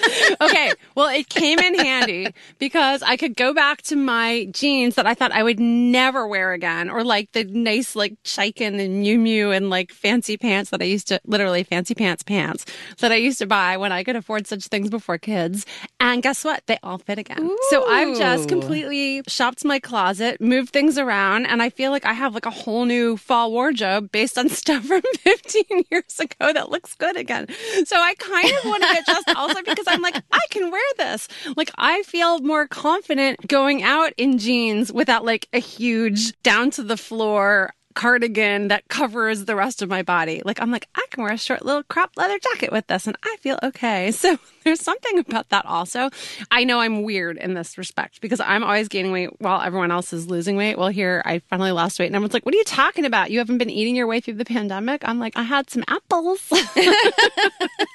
okay. 0.42 0.74
Well, 0.96 1.10
it 1.10 1.30
came 1.30 1.60
in 1.60 1.76
handy 1.76 2.34
because 2.60 3.02
I 3.02 3.18
could 3.18 3.36
go 3.36 3.54
back 3.54 3.82
to 3.84 3.96
my 3.96 4.46
jeans 4.52 4.96
that 4.96 5.06
I 5.06 5.14
thought 5.14 5.32
I 5.32 5.44
would 5.44 5.60
never 5.60 6.28
wear 6.28 6.54
again, 6.54 6.90
or 6.90 7.04
like 7.04 7.32
the 7.32 7.44
nice, 7.44 7.96
like 7.96 8.22
Chaiken 8.24 8.80
and 8.80 9.04
Miu 9.04 9.18
Miu 9.18 9.56
and 9.56 9.70
like 9.70 9.92
fancy 9.92 10.38
pants 10.38 10.70
that 10.72 10.82
I 10.82 10.86
used 10.86 11.08
to 11.10 11.20
literally 11.26 11.64
fancy 11.64 11.96
pants 11.96 12.24
pants 12.24 12.66
that 13.00 13.12
I 13.12 13.16
used 13.16 13.40
to 13.40 13.48
buy 13.48 13.78
when 13.78 13.92
I 13.92 14.04
could 14.04 14.16
afford 14.16 14.48
such 14.48 14.68
things 14.68 14.90
before 14.90 15.18
kids. 15.18 15.66
And 16.00 16.22
guess 16.24 16.44
what? 16.44 16.66
They 16.68 16.78
all 16.84 16.98
fit 16.98 17.18
again. 17.18 17.44
Ooh. 17.44 17.58
So 17.70 17.88
I've 17.88 18.18
just 18.18 18.50
completely 18.50 19.22
shopped 19.28 19.64
my 19.66 19.80
closet, 19.82 20.40
moved 20.40 20.72
things 20.72 20.98
around, 20.98 21.46
and 21.46 21.62
I 21.62 21.70
feel 21.70 21.92
like 21.92 22.06
I 22.06 22.14
have 22.14 22.34
like 22.34 22.46
a 22.46 22.52
whole 22.52 22.86
new 22.86 23.18
fall 23.18 23.52
wardrobe 23.52 24.12
based 24.12 24.38
on 24.38 24.50
stuff 24.62 24.86
from 24.86 25.02
15 25.20 25.64
years 25.92 26.20
ago 26.20 26.54
that 26.54 26.70
looks 26.70 26.96
good 26.96 27.18
again. 27.18 27.48
So 27.86 27.98
I 27.98 28.16
kind 28.16 28.48
of 28.48 28.66
want 28.66 28.84
to 28.84 29.00
adjust 29.00 29.36
also 29.36 29.62
because 29.66 29.86
I'm 29.88 30.02
like, 30.02 30.16
I 30.32 30.42
can 30.50 30.72
wear 30.72 30.82
this. 30.98 31.28
Like, 31.56 31.72
I 31.78 32.04
feel 32.04 32.40
more 32.40 32.68
confident 32.68 33.48
going 33.48 33.84
out 33.84 34.14
in 34.18 34.38
jeans 34.38 34.92
without 34.92 35.26
like 35.26 35.48
a 35.54 35.60
huge 35.60 36.40
down 36.44 36.72
to 36.72 36.84
the 36.84 36.98
floor 36.98 37.74
cardigan 37.94 38.70
that 38.70 38.88
covers 38.88 39.46
the 39.46 39.56
rest 39.56 39.82
of 39.82 39.90
my 39.90 40.02
body. 40.02 40.42
Like 40.44 40.62
I'm 40.62 40.72
like, 40.72 40.88
I 40.96 41.06
can 41.12 41.24
wear 41.24 41.34
a 41.34 41.38
short 41.38 41.66
little 41.66 41.84
crop 41.84 42.12
leather 42.18 42.40
jacket 42.40 42.72
with 42.72 42.88
this 42.88 43.08
and 43.08 43.18
I 43.24 43.38
feel 43.40 43.60
okay. 43.64 44.12
So 44.22 44.38
there's 44.64 44.82
something 44.82 45.18
about 45.18 45.50
that 45.50 45.66
also. 45.66 46.12
I 46.52 46.64
know 46.64 46.80
I'm 46.80 47.02
weird 47.02 47.38
in 47.38 47.56
this 47.56 47.76
respect 47.76 48.22
because 48.22 48.40
I'm 48.40 48.64
always 48.64 48.88
gaining 48.88 49.12
weight 49.12 49.42
while 49.42 49.62
everyone 49.62 49.90
else 49.90 50.14
is 50.14 50.28
losing 50.28 50.58
weight. 50.58 50.78
Well, 50.78 50.90
here 50.90 51.24
I 51.26 51.40
finally 51.40 51.72
lost 51.72 51.98
weight 51.98 52.06
and 52.06 52.16
everyone's 52.16 52.36
like, 52.36 52.46
what 52.46 52.54
are 52.54 52.60
you 52.60 52.64
talking 52.64 53.06
about? 53.06 53.32
You 53.32 53.40
haven't 53.40 53.58
been 53.58 53.72
eating 53.72 53.96
your 53.96 54.06
way 54.06 54.20
through 54.20 54.36
the 54.36 54.46
pandemic? 54.46 55.02
I'm 55.08 55.18
like, 55.18 55.36
I 55.36 55.42
had 55.42 55.72
some 55.72 55.84
apples. 55.88 56.52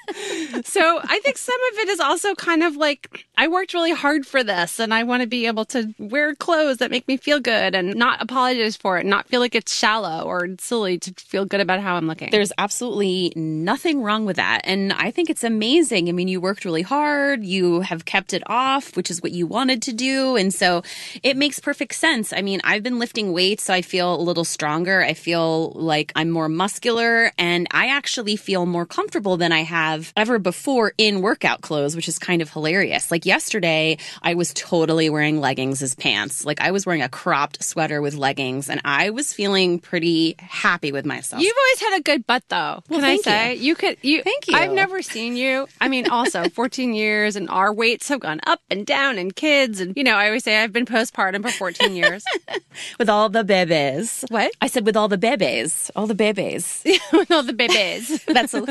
so 0.63 1.01
I 1.03 1.19
think 1.23 1.37
some 1.37 1.59
of 1.71 1.79
it 1.79 1.89
is 1.89 1.99
also 1.99 2.35
kind 2.35 2.63
of 2.63 2.75
like, 2.75 3.25
I 3.37 3.47
worked 3.47 3.73
really 3.73 3.93
hard 3.93 4.25
for 4.25 4.43
this 4.43 4.79
and 4.79 4.93
I 4.93 5.03
want 5.03 5.21
to 5.21 5.27
be 5.27 5.47
able 5.47 5.65
to 5.65 5.93
wear 5.97 6.35
clothes 6.35 6.77
that 6.77 6.91
make 6.91 7.07
me 7.07 7.17
feel 7.17 7.39
good 7.39 7.75
and 7.75 7.95
not 7.95 8.21
apologize 8.21 8.75
for 8.75 8.97
it, 8.97 9.05
not 9.05 9.27
feel 9.27 9.39
like 9.39 9.55
it's 9.55 9.73
shallow 9.73 10.25
or 10.25 10.47
silly 10.59 10.97
to 10.99 11.13
feel 11.13 11.45
good 11.45 11.61
about 11.61 11.79
how 11.79 11.95
I'm 11.95 12.07
looking. 12.07 12.29
There's 12.31 12.51
absolutely 12.57 13.33
nothing 13.35 14.01
wrong 14.01 14.25
with 14.25 14.35
that. 14.35 14.61
And 14.63 14.93
I 14.93 15.11
think 15.11 15.29
it's 15.29 15.43
amazing. 15.43 16.09
I 16.09 16.11
mean, 16.11 16.27
you 16.27 16.41
worked 16.41 16.65
really 16.65 16.81
hard, 16.81 17.45
you 17.45 17.81
have 17.81 18.05
kept 18.05 18.33
it 18.33 18.43
off, 18.47 18.95
which 18.97 19.09
is 19.09 19.21
what 19.21 19.31
you 19.31 19.47
wanted 19.47 19.81
to 19.83 19.93
do. 19.93 20.35
And 20.35 20.53
so 20.53 20.83
it 21.23 21.37
makes 21.37 21.59
perfect 21.59 21.95
sense. 21.95 22.33
I 22.33 22.41
mean, 22.41 22.59
I've 22.63 22.83
been 22.83 22.99
lifting 22.99 23.31
weights, 23.31 23.63
so 23.63 23.73
I 23.73 23.81
feel 23.81 24.15
a 24.15 24.21
little 24.21 24.45
stronger. 24.45 25.01
I 25.01 25.13
feel 25.13 25.71
like 25.71 26.11
I'm 26.15 26.29
more 26.29 26.49
muscular 26.49 27.31
and 27.37 27.67
I 27.71 27.87
actually 27.87 28.35
feel 28.35 28.65
more 28.65 28.85
comfortable 28.85 29.37
than 29.37 29.51
I 29.51 29.61
have 29.61 30.11
ever 30.15 30.26
before 30.35 30.93
in 30.97 31.21
workout 31.21 31.61
clothes, 31.61 31.95
which 31.95 32.07
is 32.07 32.19
kind 32.19 32.41
of 32.41 32.51
hilarious. 32.51 33.09
Like 33.09 33.25
yesterday, 33.25 33.97
I 34.21 34.33
was 34.33 34.53
totally 34.53 35.09
wearing 35.09 35.39
leggings 35.39 35.81
as 35.81 35.95
pants. 35.95 36.45
Like 36.45 36.59
I 36.61 36.71
was 36.71 36.85
wearing 36.85 37.01
a 37.01 37.09
cropped 37.09 37.63
sweater 37.63 38.01
with 38.01 38.15
leggings 38.15 38.69
and 38.69 38.81
I 38.83 39.09
was 39.09 39.33
feeling 39.33 39.79
pretty 39.79 40.35
happy 40.39 40.91
with 40.91 41.05
myself. 41.05 41.41
You've 41.41 41.55
always 41.57 41.79
had 41.79 41.99
a 41.99 42.03
good 42.03 42.27
butt, 42.27 42.43
though. 42.49 42.83
Well, 42.89 42.99
can 42.99 43.03
I 43.03 43.17
say 43.17 43.55
you. 43.55 43.61
you 43.61 43.75
could? 43.75 43.97
You 44.01 44.23
thank 44.23 44.47
you. 44.47 44.57
I've 44.57 44.73
never 44.73 45.01
seen 45.01 45.35
you. 45.35 45.67
I 45.79 45.87
mean, 45.87 46.09
also 46.09 46.49
14 46.57 46.93
years, 46.93 47.35
and 47.35 47.49
our 47.49 47.73
weights 47.73 48.09
have 48.09 48.19
gone 48.19 48.39
up 48.45 48.61
and 48.69 48.85
down, 48.85 49.17
and 49.17 49.35
kids, 49.35 49.79
and 49.79 49.95
you 49.95 50.03
know, 50.03 50.15
I 50.15 50.27
always 50.27 50.43
say 50.43 50.61
I've 50.61 50.73
been 50.73 50.85
postpartum 50.85 51.43
for 51.43 51.51
14 51.51 51.95
years 51.95 52.23
with 52.99 53.09
all 53.09 53.29
the 53.29 53.43
babies. 53.43 54.25
What 54.29 54.51
I 54.61 54.67
said 54.67 54.85
with 54.85 54.97
all 54.97 55.07
the 55.07 55.17
babies, 55.17 55.91
all 55.95 56.07
the 56.07 56.15
babies, 56.15 56.83
with 57.13 57.31
all 57.31 57.43
the 57.43 57.53
babies. 57.53 58.23
That's 58.25 58.53
a, 58.53 58.65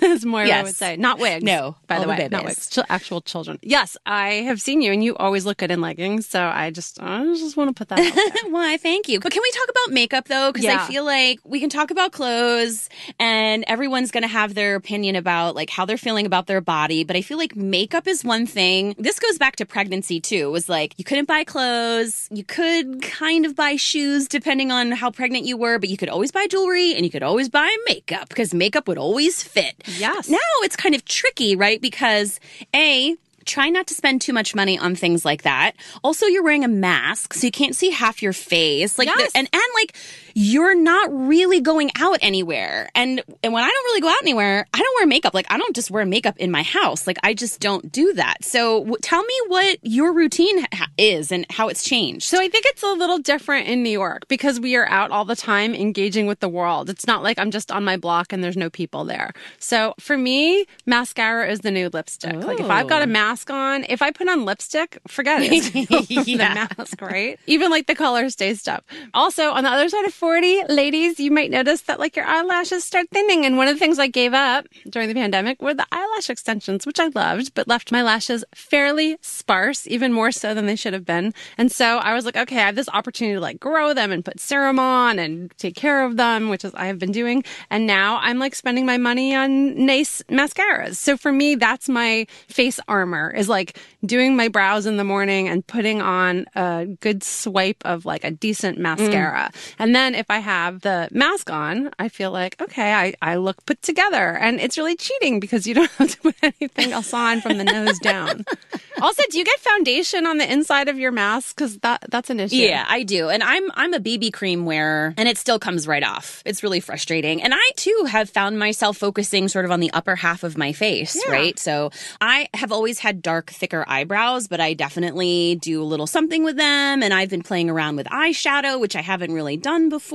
that's 0.00 0.24
more 0.24 0.44
yes. 0.44 0.60
I 0.60 0.62
would 0.62 0.74
say. 0.74 0.85
Not 0.94 1.18
wigs. 1.18 1.42
No, 1.42 1.76
by 1.88 1.98
the 1.98 2.08
way, 2.08 2.16
the 2.16 2.28
not 2.28 2.44
wigs. 2.44 2.70
Ch- 2.70 2.78
actual 2.88 3.20
children. 3.20 3.58
Yes, 3.62 3.96
I 4.06 4.44
have 4.46 4.60
seen 4.60 4.80
you, 4.82 4.92
and 4.92 5.02
you 5.02 5.16
always 5.16 5.44
look 5.44 5.58
good 5.58 5.70
in 5.70 5.80
leggings. 5.80 6.28
So 6.28 6.44
I 6.44 6.70
just, 6.70 7.02
I 7.02 7.24
just 7.24 7.56
want 7.56 7.68
to 7.68 7.74
put 7.74 7.88
that. 7.88 8.44
Why? 8.50 8.76
Thank 8.76 9.08
you. 9.08 9.20
But 9.20 9.32
can 9.32 9.42
we 9.42 9.50
talk 9.50 9.68
about 9.68 9.94
makeup 9.94 10.28
though? 10.28 10.52
Because 10.52 10.64
yeah. 10.64 10.84
I 10.84 10.86
feel 10.86 11.04
like 11.04 11.40
we 11.44 11.60
can 11.60 11.70
talk 11.70 11.90
about 11.90 12.12
clothes 12.12 12.88
and 13.18 13.64
everyone's 13.66 14.10
going 14.10 14.22
to 14.22 14.28
have 14.28 14.54
their 14.54 14.76
opinion 14.76 15.16
about 15.16 15.54
like 15.54 15.70
how 15.70 15.84
they're 15.84 15.98
feeling 15.98 16.26
about 16.26 16.46
their 16.46 16.60
body. 16.60 17.04
But 17.04 17.16
I 17.16 17.22
feel 17.22 17.38
like 17.38 17.56
makeup 17.56 18.06
is 18.06 18.24
one 18.24 18.46
thing. 18.46 18.94
This 18.98 19.18
goes 19.18 19.38
back 19.38 19.56
to 19.56 19.66
pregnancy 19.66 20.20
too. 20.20 20.48
It 20.48 20.52
was 20.52 20.68
like 20.68 20.94
you 20.98 21.04
couldn't 21.04 21.26
buy 21.26 21.44
clothes. 21.44 22.28
You 22.30 22.44
could 22.44 23.02
kind 23.02 23.46
of 23.46 23.56
buy 23.56 23.76
shoes 23.76 24.28
depending 24.28 24.70
on 24.70 24.92
how 24.92 25.10
pregnant 25.10 25.44
you 25.44 25.56
were, 25.56 25.78
but 25.78 25.88
you 25.88 25.96
could 25.96 26.08
always 26.08 26.32
buy 26.32 26.46
jewelry 26.46 26.94
and 26.94 27.04
you 27.04 27.10
could 27.10 27.22
always 27.22 27.48
buy 27.48 27.74
makeup 27.86 28.28
because 28.28 28.54
makeup 28.54 28.88
would 28.88 28.98
always 28.98 29.42
fit. 29.42 29.74
Yes. 29.86 30.28
Now 30.28 30.38
it's 30.62 30.75
kind 30.76 30.94
of 30.94 31.04
tricky, 31.04 31.56
right? 31.56 31.80
Because 31.80 32.40
A, 32.74 33.16
try 33.44 33.70
not 33.70 33.86
to 33.86 33.94
spend 33.94 34.20
too 34.20 34.32
much 34.32 34.54
money 34.54 34.78
on 34.78 34.94
things 34.94 35.24
like 35.24 35.42
that. 35.42 35.72
Also, 36.04 36.26
you're 36.26 36.42
wearing 36.42 36.64
a 36.64 36.68
mask, 36.68 37.32
so 37.32 37.46
you 37.46 37.52
can't 37.52 37.74
see 37.74 37.90
half 37.90 38.22
your 38.22 38.32
face. 38.32 38.98
Like, 38.98 39.06
yes. 39.06 39.32
and 39.34 39.48
and 39.52 39.62
like 39.74 39.96
you're 40.38 40.74
not 40.74 41.10
really 41.10 41.62
going 41.62 41.90
out 41.96 42.18
anywhere. 42.20 42.90
And 42.94 43.22
and 43.42 43.54
when 43.54 43.64
I 43.64 43.68
don't 43.68 43.84
really 43.84 44.02
go 44.02 44.08
out 44.08 44.20
anywhere, 44.20 44.66
I 44.74 44.78
don't 44.78 44.94
wear 44.98 45.06
makeup. 45.06 45.32
Like 45.32 45.46
I 45.48 45.56
don't 45.56 45.74
just 45.74 45.90
wear 45.90 46.04
makeup 46.04 46.36
in 46.36 46.50
my 46.50 46.62
house. 46.62 47.06
Like 47.06 47.16
I 47.22 47.32
just 47.32 47.58
don't 47.58 47.90
do 47.90 48.12
that. 48.12 48.44
So 48.44 48.80
w- 48.80 48.98
tell 49.00 49.22
me 49.22 49.34
what 49.46 49.78
your 49.80 50.12
routine 50.12 50.66
ha- 50.74 50.90
is 50.98 51.32
and 51.32 51.46
how 51.48 51.68
it's 51.68 51.82
changed. 51.82 52.24
So 52.24 52.38
I 52.38 52.50
think 52.50 52.66
it's 52.68 52.82
a 52.82 52.92
little 52.92 53.16
different 53.16 53.68
in 53.68 53.82
New 53.82 53.88
York 53.88 54.28
because 54.28 54.60
we 54.60 54.76
are 54.76 54.86
out 54.90 55.10
all 55.10 55.24
the 55.24 55.36
time 55.36 55.74
engaging 55.74 56.26
with 56.26 56.40
the 56.40 56.50
world. 56.50 56.90
It's 56.90 57.06
not 57.06 57.22
like 57.22 57.38
I'm 57.38 57.50
just 57.50 57.72
on 57.72 57.82
my 57.82 57.96
block 57.96 58.30
and 58.30 58.44
there's 58.44 58.58
no 58.58 58.68
people 58.68 59.06
there. 59.06 59.32
So 59.58 59.94
for 59.98 60.18
me, 60.18 60.66
mascara 60.84 61.50
is 61.50 61.60
the 61.60 61.70
new 61.70 61.88
lipstick. 61.88 62.44
Like 62.44 62.60
if 62.60 62.68
I've 62.68 62.88
got 62.88 63.00
a 63.00 63.06
oh. 63.06 63.08
mask 63.08 63.48
on, 63.48 63.86
if 63.88 64.02
I 64.02 64.10
put 64.10 64.28
on 64.28 64.44
lipstick, 64.44 64.98
forget 65.08 65.40
it. 65.42 66.06
Yeah. 66.26 66.66
The 66.66 66.74
mask, 66.76 67.00
right? 67.00 67.38
Even 67.46 67.70
like 67.70 67.86
the 67.86 67.94
color 67.94 68.28
stays 68.28 68.68
up. 68.68 68.84
Also, 69.14 69.50
on 69.52 69.64
the 69.64 69.70
other 69.70 69.88
side 69.88 70.04
of 70.04 70.12
40, 70.26 70.64
ladies, 70.64 71.20
you 71.20 71.30
might 71.30 71.52
notice 71.52 71.82
that 71.82 72.00
like 72.00 72.16
your 72.16 72.24
eyelashes 72.24 72.82
start 72.82 73.06
thinning. 73.12 73.46
And 73.46 73.56
one 73.56 73.68
of 73.68 73.76
the 73.76 73.78
things 73.78 74.00
I 74.00 74.08
gave 74.08 74.34
up 74.34 74.66
during 74.90 75.06
the 75.06 75.14
pandemic 75.14 75.62
were 75.62 75.72
the 75.72 75.86
eyelash 75.92 76.28
extensions, 76.28 76.84
which 76.84 76.98
I 76.98 77.12
loved, 77.14 77.54
but 77.54 77.68
left 77.68 77.92
my 77.92 78.02
lashes 78.02 78.44
fairly 78.52 79.18
sparse, 79.20 79.86
even 79.86 80.12
more 80.12 80.32
so 80.32 80.52
than 80.52 80.66
they 80.66 80.74
should 80.74 80.94
have 80.94 81.04
been. 81.04 81.32
And 81.56 81.70
so 81.70 81.98
I 81.98 82.12
was 82.12 82.24
like, 82.24 82.36
okay, 82.36 82.56
I 82.56 82.66
have 82.66 82.74
this 82.74 82.88
opportunity 82.88 83.36
to 83.36 83.40
like 83.40 83.60
grow 83.60 83.94
them 83.94 84.10
and 84.10 84.24
put 84.24 84.40
serum 84.40 84.80
on 84.80 85.20
and 85.20 85.56
take 85.58 85.76
care 85.76 86.04
of 86.04 86.16
them, 86.16 86.48
which 86.48 86.64
is 86.64 86.74
I 86.74 86.86
have 86.86 86.98
been 86.98 87.12
doing. 87.12 87.44
And 87.70 87.86
now 87.86 88.18
I'm 88.20 88.40
like 88.40 88.56
spending 88.56 88.84
my 88.84 88.96
money 88.96 89.32
on 89.32 89.86
nice 89.86 90.22
mascaras. 90.28 90.96
So 90.96 91.16
for 91.16 91.30
me, 91.30 91.54
that's 91.54 91.88
my 91.88 92.26
face 92.48 92.80
armor 92.88 93.30
is 93.30 93.48
like 93.48 93.78
doing 94.04 94.34
my 94.34 94.48
brows 94.48 94.86
in 94.86 94.96
the 94.96 95.04
morning 95.04 95.46
and 95.46 95.64
putting 95.64 96.02
on 96.02 96.46
a 96.56 96.84
good 96.98 97.22
swipe 97.22 97.80
of 97.84 98.04
like 98.04 98.24
a 98.24 98.32
decent 98.32 98.78
mm. 98.78 98.82
mascara. 98.82 99.52
And 99.78 99.94
then 99.94 100.15
if 100.16 100.30
I 100.30 100.38
have 100.38 100.80
the 100.82 101.08
mask 101.12 101.50
on, 101.50 101.90
I 101.98 102.08
feel 102.08 102.30
like, 102.30 102.60
okay, 102.60 102.92
I, 102.92 103.14
I 103.22 103.36
look 103.36 103.64
put 103.66 103.82
together. 103.82 104.36
And 104.36 104.60
it's 104.60 104.76
really 104.78 104.96
cheating 104.96 105.40
because 105.40 105.66
you 105.66 105.74
don't 105.74 105.90
have 105.98 106.10
to 106.10 106.18
put 106.18 106.34
anything 106.42 106.92
else 106.92 107.12
on 107.14 107.40
from 107.40 107.58
the 107.58 107.64
nose 107.64 107.98
down. 108.00 108.44
Also, 108.98 109.22
do 109.30 109.36
you 109.36 109.44
get 109.44 109.60
foundation 109.60 110.26
on 110.26 110.38
the 110.38 110.50
inside 110.50 110.88
of 110.88 110.98
your 110.98 111.12
mask? 111.12 111.54
Because 111.56 111.76
that, 111.80 112.02
that's 112.08 112.30
an 112.30 112.40
issue. 112.40 112.56
Yeah, 112.56 112.82
I 112.88 113.02
do. 113.02 113.28
And 113.28 113.42
I'm 113.42 113.70
I'm 113.74 113.92
a 113.92 114.00
BB 114.00 114.32
cream 114.32 114.64
wearer 114.64 115.12
and 115.18 115.28
it 115.28 115.36
still 115.36 115.58
comes 115.58 115.86
right 115.86 116.02
off. 116.02 116.42
It's 116.46 116.62
really 116.62 116.80
frustrating. 116.80 117.42
And 117.42 117.52
I 117.54 117.70
too 117.76 118.06
have 118.08 118.30
found 118.30 118.58
myself 118.58 118.96
focusing 118.96 119.48
sort 119.48 119.66
of 119.66 119.70
on 119.70 119.80
the 119.80 119.90
upper 119.92 120.16
half 120.16 120.44
of 120.44 120.56
my 120.56 120.72
face, 120.72 121.22
Yeah. 121.26 121.30
right? 121.30 121.58
So 121.58 121.90
I 122.22 122.48
have 122.54 122.72
always 122.72 122.98
had 123.00 123.20
dark, 123.20 123.50
thicker 123.50 123.84
eyebrows, 123.86 124.48
but 124.48 124.60
I 124.60 124.72
definitely 124.72 125.58
do 125.60 125.82
a 125.82 125.84
little 125.84 126.06
something 126.06 126.42
with 126.42 126.56
them 126.56 127.02
and 127.02 127.12
I've 127.12 127.28
been 127.28 127.42
playing 127.42 127.68
around 127.68 127.96
with 127.96 128.06
eyeshadow, 128.06 128.80
which 128.80 128.96
I 128.96 129.02
haven't 129.02 129.32
really 129.32 129.58
done 129.58 129.90
before. 129.90 130.05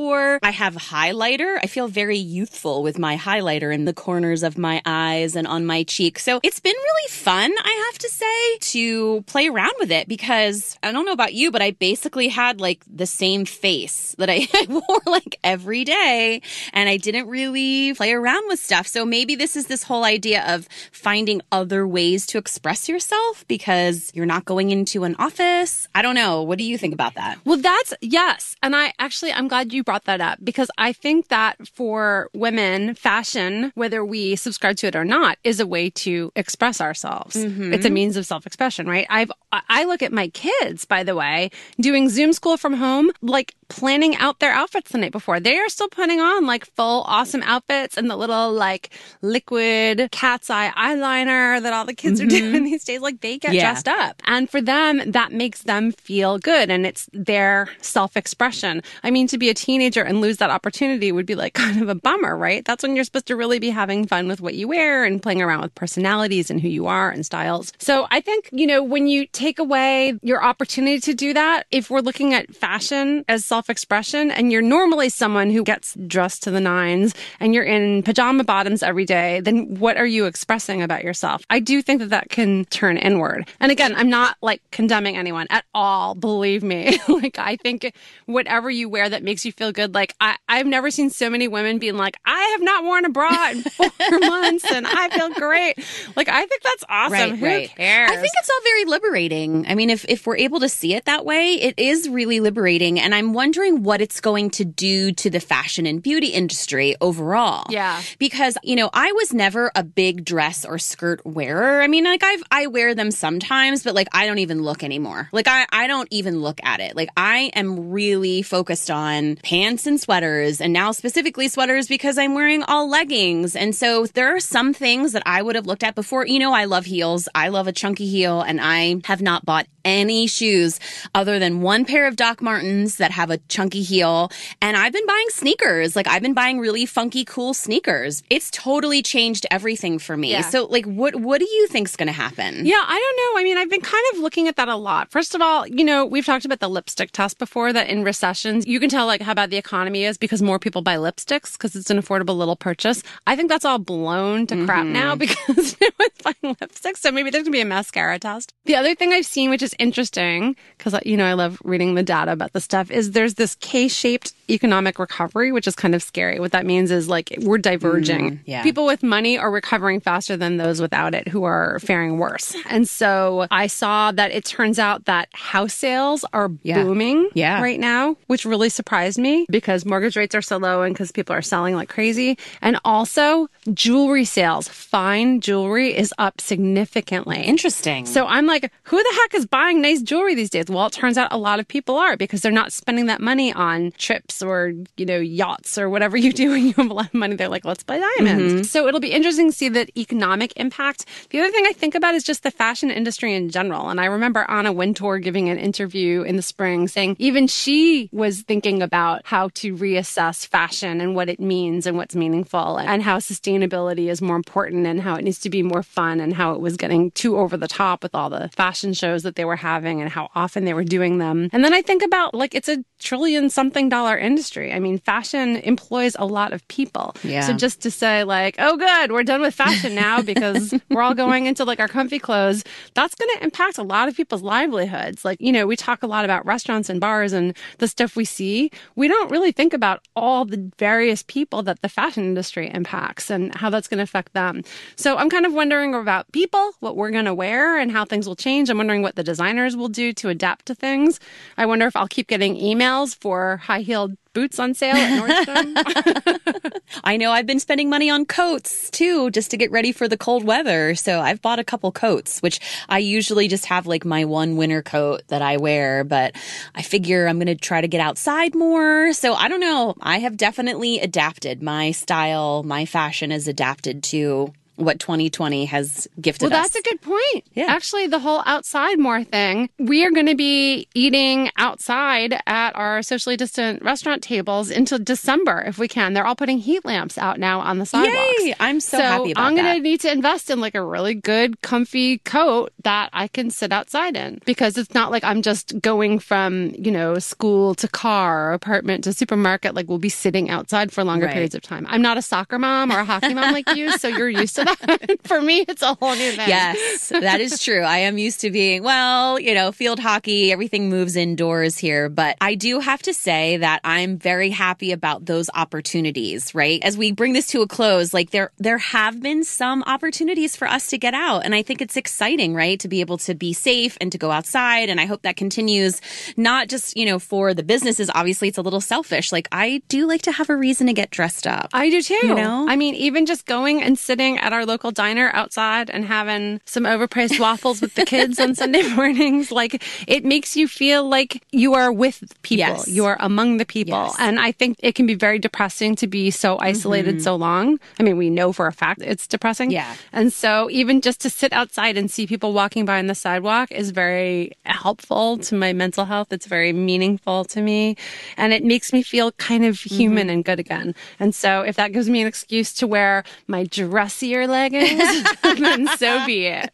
I 0.41 0.51
have 0.51 0.75
highlighter. 0.75 1.60
I 1.62 1.67
feel 1.67 1.88
very 1.88 2.17
youthful 2.17 2.81
with 2.81 2.98
my 2.98 3.17
highlighter 3.17 3.74
in 3.74 3.86
the 3.86 3.93
corners 3.93 4.41
of 4.41 4.57
my 4.57 4.81
eyes 4.86 5.36
and 5.36 5.45
on 5.45 5.65
my 5.65 5.83
cheeks. 5.83 6.24
So 6.24 6.39
it's 6.43 6.62
been 6.62 6.75
really 6.75 7.10
fun, 7.10 7.51
I 7.62 7.89
have 7.91 8.00
to 8.00 8.10
say, 8.10 8.57
to 8.57 9.21
play 9.24 9.48
around 9.48 9.74
with 9.79 9.91
it 9.91 10.07
because 10.07 10.77
I 10.81 10.91
don't 10.93 11.05
know 11.05 11.12
about 11.12 11.33
you, 11.33 11.51
but 11.51 11.62
I 11.62 11.71
basically 11.71 12.29
had 12.29 12.62
like 12.62 12.83
the 12.88 13.05
same 13.05 13.43
face 13.45 14.15
that 14.17 14.29
I 14.31 14.48
wore 14.69 15.01
like 15.05 15.38
every 15.43 15.83
day 15.83 16.41
and 16.71 16.88
I 16.88 16.98
didn't 16.98 17.27
really 17.27 17.93
play 17.93 18.13
around 18.13 18.48
with 18.48 18.60
stuff. 18.60 18.88
So 18.88 19.03
maybe 19.03 19.36
this 19.36 19.55
is 19.55 19.67
this 19.67 19.83
whole 19.83 20.05
idea 20.05 20.45
of 20.48 20.69
finding 20.91 21.41
other 21.51 21.86
ways 21.86 22.25
to 22.27 22.38
express 22.38 22.88
yourself 22.88 23.45
because 23.48 24.12
you're 24.13 24.25
not 24.25 24.45
going 24.45 24.69
into 24.71 25.03
an 25.03 25.15
office. 25.19 25.88
I 25.93 26.01
don't 26.01 26.15
know. 26.15 26.43
What 26.43 26.57
do 26.57 26.63
you 26.63 26.77
think 26.77 26.93
about 26.93 27.15
that? 27.15 27.39
Well, 27.43 27.57
that's 27.57 27.93
yes. 28.01 28.55
And 28.63 28.75
I 28.75 28.93
actually, 29.00 29.33
I'm 29.33 29.48
glad 29.48 29.74
you 29.74 29.80
brought 29.83 30.05
that 30.05 30.21
up 30.21 30.39
because 30.43 30.69
I 30.77 30.93
think 30.93 31.27
that 31.29 31.67
for 31.67 32.29
women, 32.33 32.95
fashion, 32.95 33.71
whether 33.75 34.03
we 34.03 34.35
subscribe 34.35 34.77
to 34.77 34.88
it 34.88 34.95
or 34.95 35.05
not, 35.05 35.38
is 35.43 35.59
a 35.59 35.67
way 35.67 35.89
to 35.91 36.31
express 36.35 36.81
ourselves. 36.81 37.35
Mm-hmm. 37.35 37.73
It's 37.73 37.85
a 37.85 37.89
means 37.89 38.17
of 38.17 38.25
self 38.25 38.45
expression, 38.45 38.88
right? 38.88 39.05
I've, 39.09 39.31
I 39.51 39.86
look 39.86 40.01
at 40.01 40.12
my 40.12 40.29
kids, 40.29 40.86
by 40.86 41.03
the 41.03 41.15
way, 41.15 41.51
doing 41.79 42.10
Zoom 42.10 42.34
school 42.34 42.58
from 42.58 42.74
home, 42.75 43.12
like 43.22 43.55
planning 43.72 44.15
out 44.17 44.39
their 44.39 44.51
outfits 44.51 44.91
the 44.91 44.98
night 44.98 45.12
before. 45.13 45.39
They 45.39 45.58
are 45.58 45.70
still 45.70 45.88
putting 45.88 46.20
on 46.20 46.46
like 46.46 46.65
full 46.75 47.03
awesome 47.03 47.41
outfits 47.43 47.98
and 47.98 48.10
the 48.10 48.17
little 48.17 48.51
like 48.51 48.89
liquid 49.22 50.10
cat's 50.12 50.50
eye 50.50 50.72
eyeliner 50.75 51.62
that 51.62 51.72
all 51.74 51.86
the 51.86 51.93
kids 51.93 52.20
are 52.20 52.25
mm-hmm. 52.25 52.51
doing 52.51 52.63
these 52.70 52.84
days. 52.84 53.01
Like 53.01 53.22
they 53.22 53.38
get 53.38 53.53
Yeah. 53.53 53.72
dressed 53.72 53.88
up. 53.88 54.22
And 54.25 54.50
for 54.50 54.62
them, 54.62 55.12
that 55.12 55.31
makes 55.31 55.63
them 55.63 55.91
feel 55.93 56.38
good 56.38 56.70
and 56.70 56.86
it's 56.86 57.10
their 57.13 57.70
self 57.81 58.17
expression. 58.17 58.84
I 59.03 59.12
mean, 59.12 59.27
to 59.27 59.38
be 59.38 59.50
a 59.50 59.53
teenager 59.53 60.03
and 60.03 60.22
lose 60.22 60.38
that 60.38 60.50
opportunity 60.50 61.12
would 61.12 61.25
be 61.25 61.36
like 61.36 61.53
kind 61.65 61.81
of 61.81 61.89
a 61.89 61.96
bummer, 61.96 62.36
right? 62.38 62.63
That's 62.65 62.84
when 62.84 62.96
you're 62.96 63.05
supposed 63.05 63.27
to 63.27 63.36
really 63.36 63.60
be 63.60 63.70
having 63.70 64.05
fun 64.05 64.27
with 64.27 64.41
what 64.41 64.55
you 64.55 64.67
wear 64.67 65.05
and 65.05 65.22
playing 65.22 65.41
around 65.41 65.62
with 65.62 65.75
personalities 65.75 66.50
and 66.50 66.60
who 66.62 66.67
you 66.67 66.87
are 66.87 67.09
and 67.09 67.25
styles. 67.25 67.72
So 67.79 68.07
I 68.11 68.20
think, 68.22 68.50
you 68.51 68.68
know, 68.68 68.83
when 68.83 69.07
you 69.07 69.27
take 69.27 69.40
away 69.59 70.19
your 70.21 70.43
opportunity 70.43 70.99
to 70.99 71.13
do 71.13 71.33
that, 71.33 71.65
if 71.71 71.89
we're 71.89 72.01
looking 72.01 72.33
at 72.33 72.53
fashion 72.55 73.25
as 73.27 73.43
self 73.43 73.69
expression 73.69 74.29
and 74.29 74.51
you're 74.51 74.61
normally 74.61 75.09
someone 75.09 75.49
who 75.49 75.63
gets 75.63 75.95
dressed 76.07 76.43
to 76.43 76.51
the 76.51 76.59
nines 76.61 77.15
and 77.39 77.53
you're 77.53 77.63
in 77.63 78.03
pajama 78.03 78.43
bottoms 78.43 78.83
every 78.83 79.05
day, 79.05 79.39
then 79.41 79.79
what 79.79 79.97
are 79.97 80.05
you 80.05 80.25
expressing 80.25 80.81
about 80.81 81.03
yourself? 81.03 81.43
I 81.49 81.59
do 81.59 81.81
think 81.81 81.99
that 82.01 82.09
that 82.09 82.29
can 82.29 82.65
turn 82.65 82.97
inward. 82.97 83.49
And 83.59 83.71
again, 83.71 83.95
I'm 83.95 84.09
not 84.09 84.37
like 84.41 84.61
condemning 84.71 85.17
anyone 85.17 85.47
at 85.49 85.65
all, 85.73 86.13
believe 86.13 86.61
me. 86.61 86.99
like, 87.07 87.39
I 87.39 87.55
think 87.55 87.93
whatever 88.27 88.69
you 88.69 88.89
wear 88.89 89.09
that 89.09 89.23
makes 89.23 89.43
you 89.43 89.51
feel 89.51 89.71
good, 89.71 89.95
like, 89.95 90.13
I, 90.21 90.37
I've 90.47 90.67
never 90.67 90.91
seen 90.91 91.09
so 91.09 91.29
many 91.29 91.47
women 91.47 91.79
being 91.79 91.97
like, 91.97 92.17
I 92.25 92.39
have 92.51 92.61
not 92.61 92.83
worn 92.83 93.05
a 93.05 93.09
bra 93.09 93.49
in 93.51 93.63
four 93.63 94.19
months 94.19 94.71
and 94.71 94.85
I 94.85 95.09
feel 95.09 95.29
great. 95.33 95.75
Like, 96.15 96.29
I 96.29 96.45
think 96.45 96.61
that's 96.61 96.83
awesome. 96.87 97.37
Who 97.37 97.67
cares? 97.67 98.11
I 98.11 98.15
think 98.15 98.31
it's 98.39 98.49
all 98.49 98.61
very 98.63 98.85
liberating. 98.85 99.30
I 99.31 99.75
mean, 99.75 99.89
if, 99.89 100.05
if 100.09 100.25
we're 100.27 100.37
able 100.37 100.59
to 100.59 100.70
see 100.70 100.94
it 100.94 101.05
that 101.05 101.25
way, 101.25 101.53
it 101.53 101.77
is 101.77 102.09
really 102.09 102.39
liberating. 102.39 103.00
And 103.00 103.15
I'm 103.15 103.33
wondering 103.33 103.83
what 103.83 104.01
it's 104.01 104.20
going 104.20 104.50
to 104.51 104.65
do 104.65 105.11
to 105.13 105.29
the 105.29 105.39
fashion 105.39 105.85
and 105.85 106.01
beauty 106.01 106.27
industry 106.27 106.96
overall. 107.01 107.65
Yeah. 107.70 108.01
Because, 108.20 108.57
you 108.63 108.75
know, 108.75 108.89
I 108.94 109.11
was 109.13 109.33
never 109.33 109.72
a 109.75 109.83
big 109.83 110.25
dress 110.25 110.65
or 110.65 110.77
skirt 110.77 111.25
wearer. 111.25 111.81
I 111.81 111.87
mean, 111.87 112.03
like 112.03 112.24
I've, 112.24 112.44
I 112.51 112.67
wear 112.67 112.94
them 112.94 113.11
sometimes, 113.11 113.83
but 113.83 113.96
like 113.96 114.09
I 114.13 114.25
don't 114.25 114.39
even 114.39 114.61
look 114.63 114.83
anymore. 114.83 115.29
Like 115.31 115.48
I, 115.48 115.65
I 115.72 115.87
don't 115.87 116.07
even 116.11 116.41
look 116.41 116.59
at 116.63 116.79
it. 116.79 116.96
Like 116.96 117.09
I 117.15 117.51
am 117.55 117.91
really 117.91 118.41
focused 118.41 118.91
on 118.91 119.37
pants 119.37 119.87
and 119.87 120.00
sweaters 120.00 120.59
and 120.61 120.74
now 120.74 120.91
specifically 120.91 121.48
sweaters 121.48 121.87
because 121.87 122.17
I'm 122.17 122.35
wearing 122.35 122.63
all 122.63 122.89
leggings. 122.89 123.55
And 123.55 123.75
so 123.75 124.05
there 124.07 124.35
are 124.35 124.39
some 124.39 124.74
things 124.74 125.13
that 125.13 125.24
I 125.25 125.41
would 125.41 125.55
have 125.55 125.67
looked 125.67 125.83
at 125.83 125.96
before. 125.96 126.25
You 126.25 126.39
know, 126.39 126.53
I 126.53 126.65
love 126.65 126.85
heels. 126.85 127.29
I 127.33 127.50
love 127.50 127.67
a 127.67 127.72
chunky 127.72 128.07
heel 128.07 128.41
and 128.41 128.59
I 128.61 129.01
have 129.05 129.21
not 129.22 129.46
bought 129.46 129.68
any 129.86 130.27
shoes 130.27 130.79
other 131.16 131.40
than 131.40 131.62
one 131.62 131.86
pair 131.86 132.07
of 132.07 132.16
Doc 132.16 132.42
Martens 132.42 132.98
that 132.98 133.12
have 133.12 133.29
a 133.29 133.38
chunky 133.50 133.81
heel. 133.81 134.31
And 134.62 134.77
I've 134.77 134.94
been 134.94 135.05
buying 135.05 135.29
sneakers. 135.29 135.96
Like 135.96 136.07
I've 136.07 136.22
been 136.22 136.34
buying 136.34 136.60
really 136.60 136.86
funky, 136.86 137.25
cool 137.25 137.53
sneakers. 137.53 138.24
It's 138.29 138.51
totally 138.51 139.01
changed 139.01 139.46
everything 139.51 140.00
for 140.00 140.16
me. 140.18 140.31
Yeah. 140.31 140.42
So 140.42 140.66
like 140.66 140.86
what 140.86 141.16
what 141.16 141.40
do 141.40 141.46
you 141.50 141.68
think's 141.68 141.96
gonna 141.96 142.12
happen? 142.12 142.66
Yeah, 142.66 142.84
I 142.84 143.00
don't 143.00 143.36
know. 143.36 143.42
I 143.42 143.44
mean, 143.44 143.57
I've 143.57 143.70
been 143.70 143.81
kind 143.81 144.03
of 144.14 144.20
looking 144.20 144.48
at 144.48 144.55
that 144.57 144.68
a 144.68 144.75
lot. 144.75 145.12
First 145.12 145.36
of 145.36 145.42
all, 145.42 145.68
you 145.68 145.84
know, 145.84 146.05
we've 146.05 146.25
talked 146.25 146.46
about 146.46 146.60
the 146.60 146.70
lipstick 146.70 147.12
test 147.12 147.38
before 147.40 147.74
that 147.74 147.88
in 147.88 148.03
recessions, 148.03 148.66
you 148.68 148.79
can 148.79 148.90
tell 148.90 149.05
like 149.05 149.22
how 149.22 149.34
bad 149.34 149.50
the 149.50 149.57
economy 149.57 150.03
is 150.03 150.18
because 150.18 150.42
more 150.42 150.60
people 150.60 150.81
buy 150.81 150.96
lipsticks 150.96 151.53
because 151.53 151.75
it's 151.75 151.90
an 151.90 152.01
affordable 152.01 152.38
little 152.38 152.55
purchase. 152.55 153.03
I 153.27 153.36
think 153.36 153.50
that's 153.50 153.66
all 153.66 153.79
blown 153.79 154.48
to 154.48 154.66
crap 154.66 154.86
now 154.86 155.16
mm-hmm. 155.16 155.20
because 155.48 155.79
no 155.79 155.88
one's 156.00 156.22
buying 156.24 156.55
lipsticks. 156.55 156.98
So 156.98 157.12
maybe 157.12 157.29
there's 157.29 157.44
going 157.44 157.51
to 157.53 157.57
be 157.57 157.62
a 157.62 157.66
mascara 157.66 158.20
test. 158.20 158.53
The 158.66 158.75
other 158.75 158.96
thing 158.96 159.10
I've 159.11 159.25
seen, 159.25 159.50
which 159.50 159.61
is 159.61 159.75
interesting 159.79 160.55
because, 160.77 160.95
you 161.05 161.17
know, 161.17 161.25
I 161.25 161.33
love 161.33 161.59
reading 161.63 161.95
the 161.95 162.03
data 162.03 162.31
about 162.31 162.53
the 162.53 162.61
stuff, 162.61 162.91
is 162.91 163.11
there's 163.11 163.35
this 163.35 163.55
K 163.55 163.87
shaped 163.87 164.33
economic 164.51 165.00
recovery, 165.00 165.51
which 165.51 165.68
is 165.68 165.75
kind 165.75 165.96
of 165.96 166.03
scary. 166.03 166.40
What 166.40 166.51
that 166.51 166.66
means 166.66 166.92
is 166.92 167.07
like 167.09 167.33
we're 167.42 167.57
diverging. 167.57 168.31
Mm, 168.31 168.40
yeah. 168.46 168.64
People 168.64 168.85
with 168.85 169.01
money 169.03 169.37
are 169.37 169.50
recovering 169.51 170.00
faster 170.00 170.35
than 170.37 170.57
those 170.57 170.81
without 170.81 171.16
it 171.16 171.27
who 171.27 171.44
are 171.44 171.79
faring 171.79 172.18
worse. 172.18 172.55
And 172.70 172.87
so 172.87 173.48
I 173.51 173.68
saw 173.68 174.11
that 174.11 174.31
it 174.31 174.46
turns 174.46 174.79
out 174.79 175.05
that 175.05 175.29
house 175.33 175.74
sales 175.74 176.25
are 176.33 176.51
Yeah. 176.64 176.83
booming 176.83 177.29
Yeah. 177.33 177.61
right 177.61 177.79
now, 177.79 178.18
which 178.27 178.46
really 178.46 178.70
surprised 178.70 179.18
me 179.18 179.46
because 179.50 179.85
mortgage 179.85 180.16
rates 180.16 180.35
are 180.35 180.42
so 180.42 180.57
low 180.57 180.81
and 180.81 180.94
because 180.94 181.11
people 181.11 181.35
are 181.35 181.42
selling 181.42 181.75
like 181.75 181.90
crazy. 181.90 182.37
And 182.61 182.79
also 182.85 183.48
jewelry 183.74 184.25
sales, 184.25 184.68
fine 184.68 185.40
jewelry 185.42 185.96
is 185.96 186.14
up 186.18 186.42
significantly. 186.42 187.42
Interesting. 187.44 188.05
So 188.05 188.25
I'm 188.27 188.46
like, 188.46 188.72
who 188.83 188.98
the 188.98 189.18
heck 189.22 189.35
is 189.35 189.46
buying 189.46 189.81
nice 189.81 190.01
jewelry 190.01 190.35
these 190.35 190.50
days? 190.50 190.66
Well, 190.70 190.87
it 190.87 190.94
turns 190.94 191.18
out 191.18 191.31
a 191.31 191.37
lot 191.37 191.59
of 191.59 191.68
people 191.68 191.96
are 191.96 192.18
because 192.18 192.42
they're 192.42 192.51
not 192.51 192.74
spending 192.74 193.05
that 193.07 193.22
money 193.22 193.53
on 193.53 193.92
trips 193.98 194.40
or, 194.43 194.73
you 194.97 195.05
know, 195.05 195.17
yachts 195.17 195.77
or 195.77 195.89
whatever 195.89 196.17
you 196.25 196.33
do 196.33 196.51
when 196.51 196.65
you 196.67 196.73
have 196.73 196.89
a 196.89 196.93
lot 196.93 197.07
of 197.07 197.13
money. 197.13 197.35
They're 197.35 197.49
like, 197.49 197.65
let's 197.65 197.83
buy 197.83 197.99
diamonds. 197.99 198.53
Mm-hmm. 198.53 198.63
So 198.63 198.87
it'll 198.87 198.99
be 198.99 199.11
interesting 199.11 199.51
to 199.51 199.55
see 199.55 199.69
that 199.69 199.95
economic 199.97 200.53
impact. 200.55 201.05
The 201.29 201.39
other 201.39 201.51
thing 201.51 201.65
I 201.67 201.73
think 201.73 201.95
about 201.95 202.15
is 202.15 202.23
just 202.23 202.43
the 202.43 202.51
fashion 202.51 202.91
industry 202.91 203.33
in 203.33 203.49
general. 203.49 203.89
And 203.89 203.99
I 203.99 204.05
remember 204.05 204.45
Anna 204.49 204.71
Wintour 204.71 205.19
giving 205.19 205.49
an 205.49 205.57
interview 205.57 206.21
in 206.21 206.35
the 206.35 206.41
spring 206.41 206.87
saying 206.87 207.15
even 207.19 207.47
she 207.47 208.09
was 208.11 208.41
thinking 208.41 208.81
about 208.81 209.21
how 209.25 209.49
to 209.55 209.75
reassess 209.75 210.45
fashion 210.45 211.01
and 211.01 211.15
what 211.15 211.29
it 211.29 211.39
means 211.39 211.85
and 211.85 211.97
what's 211.97 212.15
meaningful 212.15 212.77
and 212.77 213.01
how 213.01 213.17
sustainability 213.17 214.09
is 214.09 214.21
more 214.21 214.35
important 214.35 214.85
and 214.85 215.01
how 215.01 215.15
it 215.15 215.23
needs 215.23 215.39
to 215.39 215.49
be 215.49 215.63
more 215.63 215.83
fun 215.83 216.19
and 216.19 216.33
how 216.33 216.53
it 216.53 216.61
was 216.61 216.77
getting 216.77 217.11
too 217.11 217.37
over 217.37 217.57
the 217.57 217.67
top 217.67 218.03
with 218.03 218.15
all 218.15 218.29
the 218.29 218.49
fashion 218.49 218.93
shows 218.93 219.23
that 219.23 219.35
they 219.35 219.45
were 219.45 219.55
having 219.55 220.01
and 220.01 220.09
how 220.09 220.29
often 220.35 220.65
they 220.65 220.73
were 220.73 220.83
doing 220.83 221.17
them. 221.17 221.49
And 221.51 221.63
then 221.63 221.73
I 221.73 221.81
think 221.81 222.03
about 222.03 222.33
like 222.33 222.55
it's 222.55 222.69
a 222.69 222.83
trillion 222.99 223.49
something 223.49 223.89
dollar 223.89 224.17
industry. 224.17 224.30
I 224.74 224.79
mean, 224.79 224.98
fashion 224.98 225.57
employs 225.57 226.15
a 226.20 226.25
lot 226.25 226.53
of 226.53 226.67
people. 226.67 227.15
Yeah. 227.24 227.41
So 227.41 227.53
just 227.53 227.81
to 227.81 227.91
say 227.91 228.24
like, 228.24 228.55
oh 228.59 228.77
good, 228.77 229.11
we're 229.11 229.24
done 229.24 229.41
with 229.41 229.53
fashion 229.53 229.96
now 229.96 230.22
because 230.31 230.74
we're 230.89 231.01
all 231.01 231.13
going 231.13 231.46
into 231.46 231.65
like 231.65 231.79
our 231.79 231.87
comfy 231.87 232.20
clothes, 232.20 232.63
that's 232.94 233.15
going 233.15 233.29
to 233.37 233.44
impact 233.44 233.77
a 233.77 233.83
lot 233.83 234.07
of 234.07 234.15
people's 234.15 234.41
livelihoods. 234.41 235.25
Like, 235.25 235.39
you 235.41 235.51
know, 235.51 235.65
we 235.65 235.75
talk 235.75 236.03
a 236.03 236.07
lot 236.07 236.25
about 236.25 236.46
restaurants 236.46 236.89
and 236.89 237.00
bars 237.00 237.33
and 237.33 237.55
the 237.79 237.87
stuff 237.87 238.15
we 238.15 238.25
see. 238.25 238.72
We 238.96 239.07
don't 239.07 239.31
really 239.31 239.51
think 239.51 239.74
about 239.74 240.05
all 240.15 240.46
the 240.46 240.72
various 240.77 241.24
people 241.24 241.63
that 241.63 241.81
the 241.81 241.89
fashion 241.89 242.24
industry 242.24 242.70
impacts 242.74 243.29
and 243.29 243.53
how 243.55 243.70
that's 243.70 243.87
going 243.87 243.98
to 244.00 244.03
affect 244.03 244.33
them. 244.33 244.63
So 244.96 245.17
I'm 245.17 245.29
kind 245.29 245.46
of 245.46 245.53
wondering 245.53 245.94
about 245.94 246.31
people, 246.31 246.74
what 246.79 246.96
we're 246.96 247.11
going 247.11 247.25
to 247.25 247.33
wear 247.33 247.77
and 247.77 247.91
how 247.91 248.05
things 248.05 248.27
will 248.27 248.35
change. 248.35 248.70
I'm 248.70 248.77
wondering 248.77 249.01
what 249.01 249.15
the 249.15 249.24
designers 249.24 249.75
will 249.75 249.89
do 249.89 250.13
to 250.13 250.29
adapt 250.29 250.65
to 250.67 250.75
things. 250.75 251.20
I 251.57 251.65
wonder 251.65 251.85
if 251.87 251.96
I'll 251.96 252.07
keep 252.07 252.27
getting 252.27 252.55
emails 252.55 253.15
for 253.15 253.57
high 253.57 253.81
heeled 253.81 254.10
boots 254.33 254.59
on 254.59 254.74
sale 254.74 254.95
at 254.95 255.45
Nordstrom. 255.45 256.81
I 257.03 257.17
know 257.17 257.31
I've 257.31 257.45
been 257.45 257.59
spending 257.59 257.89
money 257.89 258.09
on 258.09 258.25
coats 258.25 258.89
too, 258.89 259.29
just 259.31 259.51
to 259.51 259.57
get 259.57 259.71
ready 259.71 259.91
for 259.91 260.07
the 260.07 260.17
cold 260.17 260.43
weather. 260.43 260.95
So 260.95 261.19
I've 261.19 261.41
bought 261.41 261.59
a 261.59 261.63
couple 261.63 261.91
coats, 261.91 262.39
which 262.41 262.59
I 262.89 263.00
usually 263.00 263.47
just 263.47 263.65
have 263.65 263.87
like 263.87 264.05
my 264.05 264.25
one 264.25 264.57
winter 264.57 264.81
coat 264.81 265.24
that 265.27 265.41
I 265.41 265.57
wear, 265.57 266.03
but 266.03 266.35
I 266.75 266.81
figure 266.81 267.27
I'm 267.27 267.37
going 267.37 267.47
to 267.47 267.55
try 267.55 267.81
to 267.81 267.87
get 267.87 268.01
outside 268.01 268.55
more. 268.55 269.13
So 269.13 269.33
I 269.33 269.47
don't 269.47 269.59
know. 269.59 269.95
I 270.01 270.19
have 270.19 270.37
definitely 270.37 271.00
adapted 271.00 271.61
my 271.61 271.91
style, 271.91 272.63
my 272.63 272.85
fashion 272.85 273.31
is 273.31 273.47
adapted 273.47 274.03
to 274.03 274.53
what 274.85 275.00
2020 275.00 275.65
has 275.65 276.07
gifted 276.20 276.48
us? 276.48 276.51
well, 276.51 276.59
us. 276.59 276.70
that's 276.72 276.87
a 276.87 276.89
good 276.89 277.01
point. 277.01 277.46
Yeah. 277.53 277.65
Actually, 277.67 278.07
the 278.07 278.20
whole 278.20 278.41
outside 278.46 279.00
more 279.00 279.24
thing, 279.24 279.70
we 279.79 280.05
are 280.05 280.11
going 280.11 280.25
to 280.27 280.35
be 280.35 280.87
eating 280.94 281.50
outside 281.57 282.39
at 282.46 282.75
our 282.75 283.01
socially 283.01 283.37
distant 283.37 283.81
restaurant 283.83 284.24
tables 284.24 284.70
until 284.70 285.00
December 285.00 285.63
if 285.65 285.77
we 285.77 285.87
can. 285.87 286.13
They're 286.13 286.25
all 286.25 286.35
putting 286.35 286.59
heat 286.59 286.85
lamps 286.85 287.17
out 287.17 287.39
now 287.39 287.59
on 287.59 287.79
the 287.79 287.85
sidewalks. 287.85 288.44
Yay! 288.44 288.55
I'm 288.59 288.79
so, 288.79 288.98
so 288.98 289.03
happy 289.03 289.31
about 289.31 289.41
that. 289.41 289.48
I'm 289.48 289.55
going 289.55 289.75
to 289.75 289.81
need 289.81 290.01
to 290.01 290.11
invest 290.11 290.50
in 290.50 290.59
like 290.59 290.75
a 290.75 290.83
really 290.83 291.13
good, 291.13 291.61
comfy 291.61 292.20
coat 292.20 292.74
that 292.83 293.09
I 293.13 293.27
can 293.27 293.50
sit 293.50 293.72
outside 293.72 294.15
in 294.15 294.41
because 294.46 294.77
it's 294.77 294.94
not 294.94 295.11
like 295.11 295.24
I'm 295.24 295.41
just 295.41 295.79
going 295.81 296.20
from, 296.20 296.72
you 296.77 296.91
know, 296.91 297.20
school 297.20 297.75
to 297.75 297.87
car, 297.87 298.53
apartment 298.53 299.03
to 299.05 299.13
supermarket. 299.13 299.75
Like 299.75 299.87
we'll 299.87 300.00
be 300.00 300.09
sitting 300.09 300.50
outside 300.50 300.91
for 300.91 301.03
longer 301.03 301.25
right. 301.25 301.33
periods 301.33 301.55
of 301.55 301.61
time. 301.61 301.85
I'm 301.89 302.01
not 302.01 302.17
a 302.17 302.22
soccer 302.22 302.59
mom 302.59 302.91
or 302.91 303.00
a 303.00 303.05
hockey 303.05 303.33
mom 303.33 303.53
like 303.53 303.75
you, 303.75 303.91
so 303.98 304.07
you're 304.07 304.29
used 304.29 304.55
to 304.55 304.65
that. 304.65 304.71
For 305.24 305.42
me, 305.42 305.66
it's 305.68 305.81
a 305.81 305.96
whole 305.96 306.16
new 306.16 306.31
thing. 306.31 306.50
Yes, 306.50 307.10
that 307.10 307.42
is 307.42 307.60
true. 307.62 307.81
I 307.81 308.00
am 308.00 308.18
used 308.18 308.42
to 308.42 308.51
being, 308.51 308.84
well, 308.84 309.40
you 309.40 309.53
know, 309.53 309.72
field 309.72 310.00
hockey, 310.00 310.51
everything 310.51 310.90
moves 310.90 311.16
indoors 311.16 311.77
here. 311.77 312.10
But 312.10 312.38
I 312.42 312.55
do 312.55 312.79
have 312.79 313.01
to 313.03 313.14
say 313.14 313.57
that 313.57 313.81
I'm 313.84 314.18
very 314.18 314.50
happy 314.50 314.92
about 314.92 315.25
those 315.25 315.50
opportunities, 315.53 316.53
right? 316.55 316.81
As 316.84 316.98
we 316.98 317.12
bring 317.12 317.34
this 317.34 317.48
to 317.48 317.62
a 317.62 317.68
close, 317.68 318.14
like 318.14 318.31
there, 318.31 318.51
there 318.57 318.77
have 318.77 319.22
been 319.22 319.44
some 319.44 319.84
opportunities 319.84 320.55
for 320.55 320.68
us 320.68 320.88
to 320.88 320.98
get 320.98 321.14
out. 321.14 321.46
And 321.46 321.53
I 321.55 321.62
think 321.62 321.81
it's 321.81 321.98
exciting, 321.98 322.53
right? 322.53 322.79
To 322.79 322.88
be 322.88 323.01
able 323.01 323.18
to 323.20 323.36
be 323.36 323.53
safe 323.53 323.98
and 324.01 324.12
to 324.12 324.18
go 324.18 324.31
outside. 324.31 324.90
And 324.90 325.00
I 325.00 325.05
hope 325.05 325.24
that 325.24 325.36
continues, 325.36 326.01
not 326.38 326.68
just, 326.68 326.98
you 326.98 327.05
know, 327.05 327.20
for 327.20 327.53
the 327.53 327.64
businesses. 327.64 328.10
Obviously, 328.14 328.48
it's 328.48 328.57
a 328.57 328.62
little 328.62 328.81
selfish. 328.81 329.31
Like 329.31 329.48
I 329.51 329.81
do 329.88 330.07
like 330.07 330.24
to 330.24 330.31
have 330.31 330.50
a 330.50 330.55
reason 330.55 330.88
to 330.88 330.94
get 330.94 331.12
dressed 331.12 331.48
up. 331.48 331.70
I 331.74 331.90
do 331.90 332.01
too. 332.01 332.16
You 332.16 332.36
know? 332.36 332.66
I 332.68 332.75
mean, 332.75 332.96
even 332.96 333.25
just 333.25 333.46
going 333.46 333.81
and 333.81 333.98
sitting 333.98 334.38
at 334.38 334.53
our 334.53 334.60
our 334.61 334.65
local 334.67 334.91
diner 334.91 335.31
outside 335.33 335.89
and 335.89 336.05
having 336.05 336.61
some 336.65 336.83
overpriced 336.83 337.39
waffles 337.39 337.81
with 337.81 337.95
the 337.95 338.05
kids 338.05 338.39
on 338.39 338.53
Sunday 338.53 338.83
mornings. 338.95 339.51
Like 339.51 339.83
it 340.07 340.24
makes 340.24 340.55
you 340.55 340.67
feel 340.67 341.07
like 341.07 341.43
you 341.51 341.74
are 341.74 341.91
with 341.91 342.19
people. 342.43 342.59
Yes. 342.59 342.87
You 342.87 343.05
are 343.05 343.17
among 343.19 343.57
the 343.57 343.65
people. 343.65 343.93
Yes. 343.93 344.15
And 344.19 344.39
I 344.39 344.51
think 344.51 344.77
it 344.79 344.93
can 344.93 345.07
be 345.07 345.15
very 345.15 345.39
depressing 345.39 345.95
to 345.95 346.07
be 346.07 346.29
so 346.29 346.59
isolated 346.59 347.15
mm-hmm. 347.15 347.24
so 347.24 347.35
long. 347.35 347.79
I 348.00 348.03
mean, 348.03 348.17
we 348.17 348.29
know 348.29 348.53
for 348.53 348.67
a 348.67 348.71
fact 348.71 349.01
it's 349.01 349.25
depressing. 349.25 349.71
Yeah. 349.71 349.95
And 350.13 350.31
so 350.31 350.69
even 350.69 351.01
just 351.01 351.21
to 351.21 351.29
sit 351.29 351.51
outside 351.53 351.97
and 351.97 352.11
see 352.11 352.27
people 352.27 352.53
walking 352.53 352.85
by 352.85 353.00
on 353.00 353.07
the 353.07 353.15
sidewalk 353.15 353.71
is 353.71 353.89
very 353.89 354.51
helpful 354.65 355.37
to 355.39 355.55
my 355.55 355.74
mental 355.74 356.05
health. 356.05 356.31
It's 356.31 356.45
very 356.45 356.71
meaningful 356.71 357.45
to 357.45 357.61
me. 357.61 357.97
And 358.37 358.53
it 358.53 358.63
makes 358.63 358.93
me 358.93 359.01
feel 359.01 359.31
kind 359.33 359.65
of 359.65 359.79
human 359.79 360.27
mm-hmm. 360.27 360.29
and 360.29 360.45
good 360.45 360.59
again. 360.59 360.93
And 361.19 361.33
so 361.33 361.61
if 361.61 361.75
that 361.77 361.93
gives 361.93 362.09
me 362.09 362.21
an 362.21 362.27
excuse 362.27 362.74
to 362.74 362.85
wear 362.85 363.24
my 363.47 363.63
dressier 363.63 364.40
leggings, 364.47 365.23
then 365.43 365.87
so 365.97 366.25
be 366.25 366.47
it. 366.47 366.71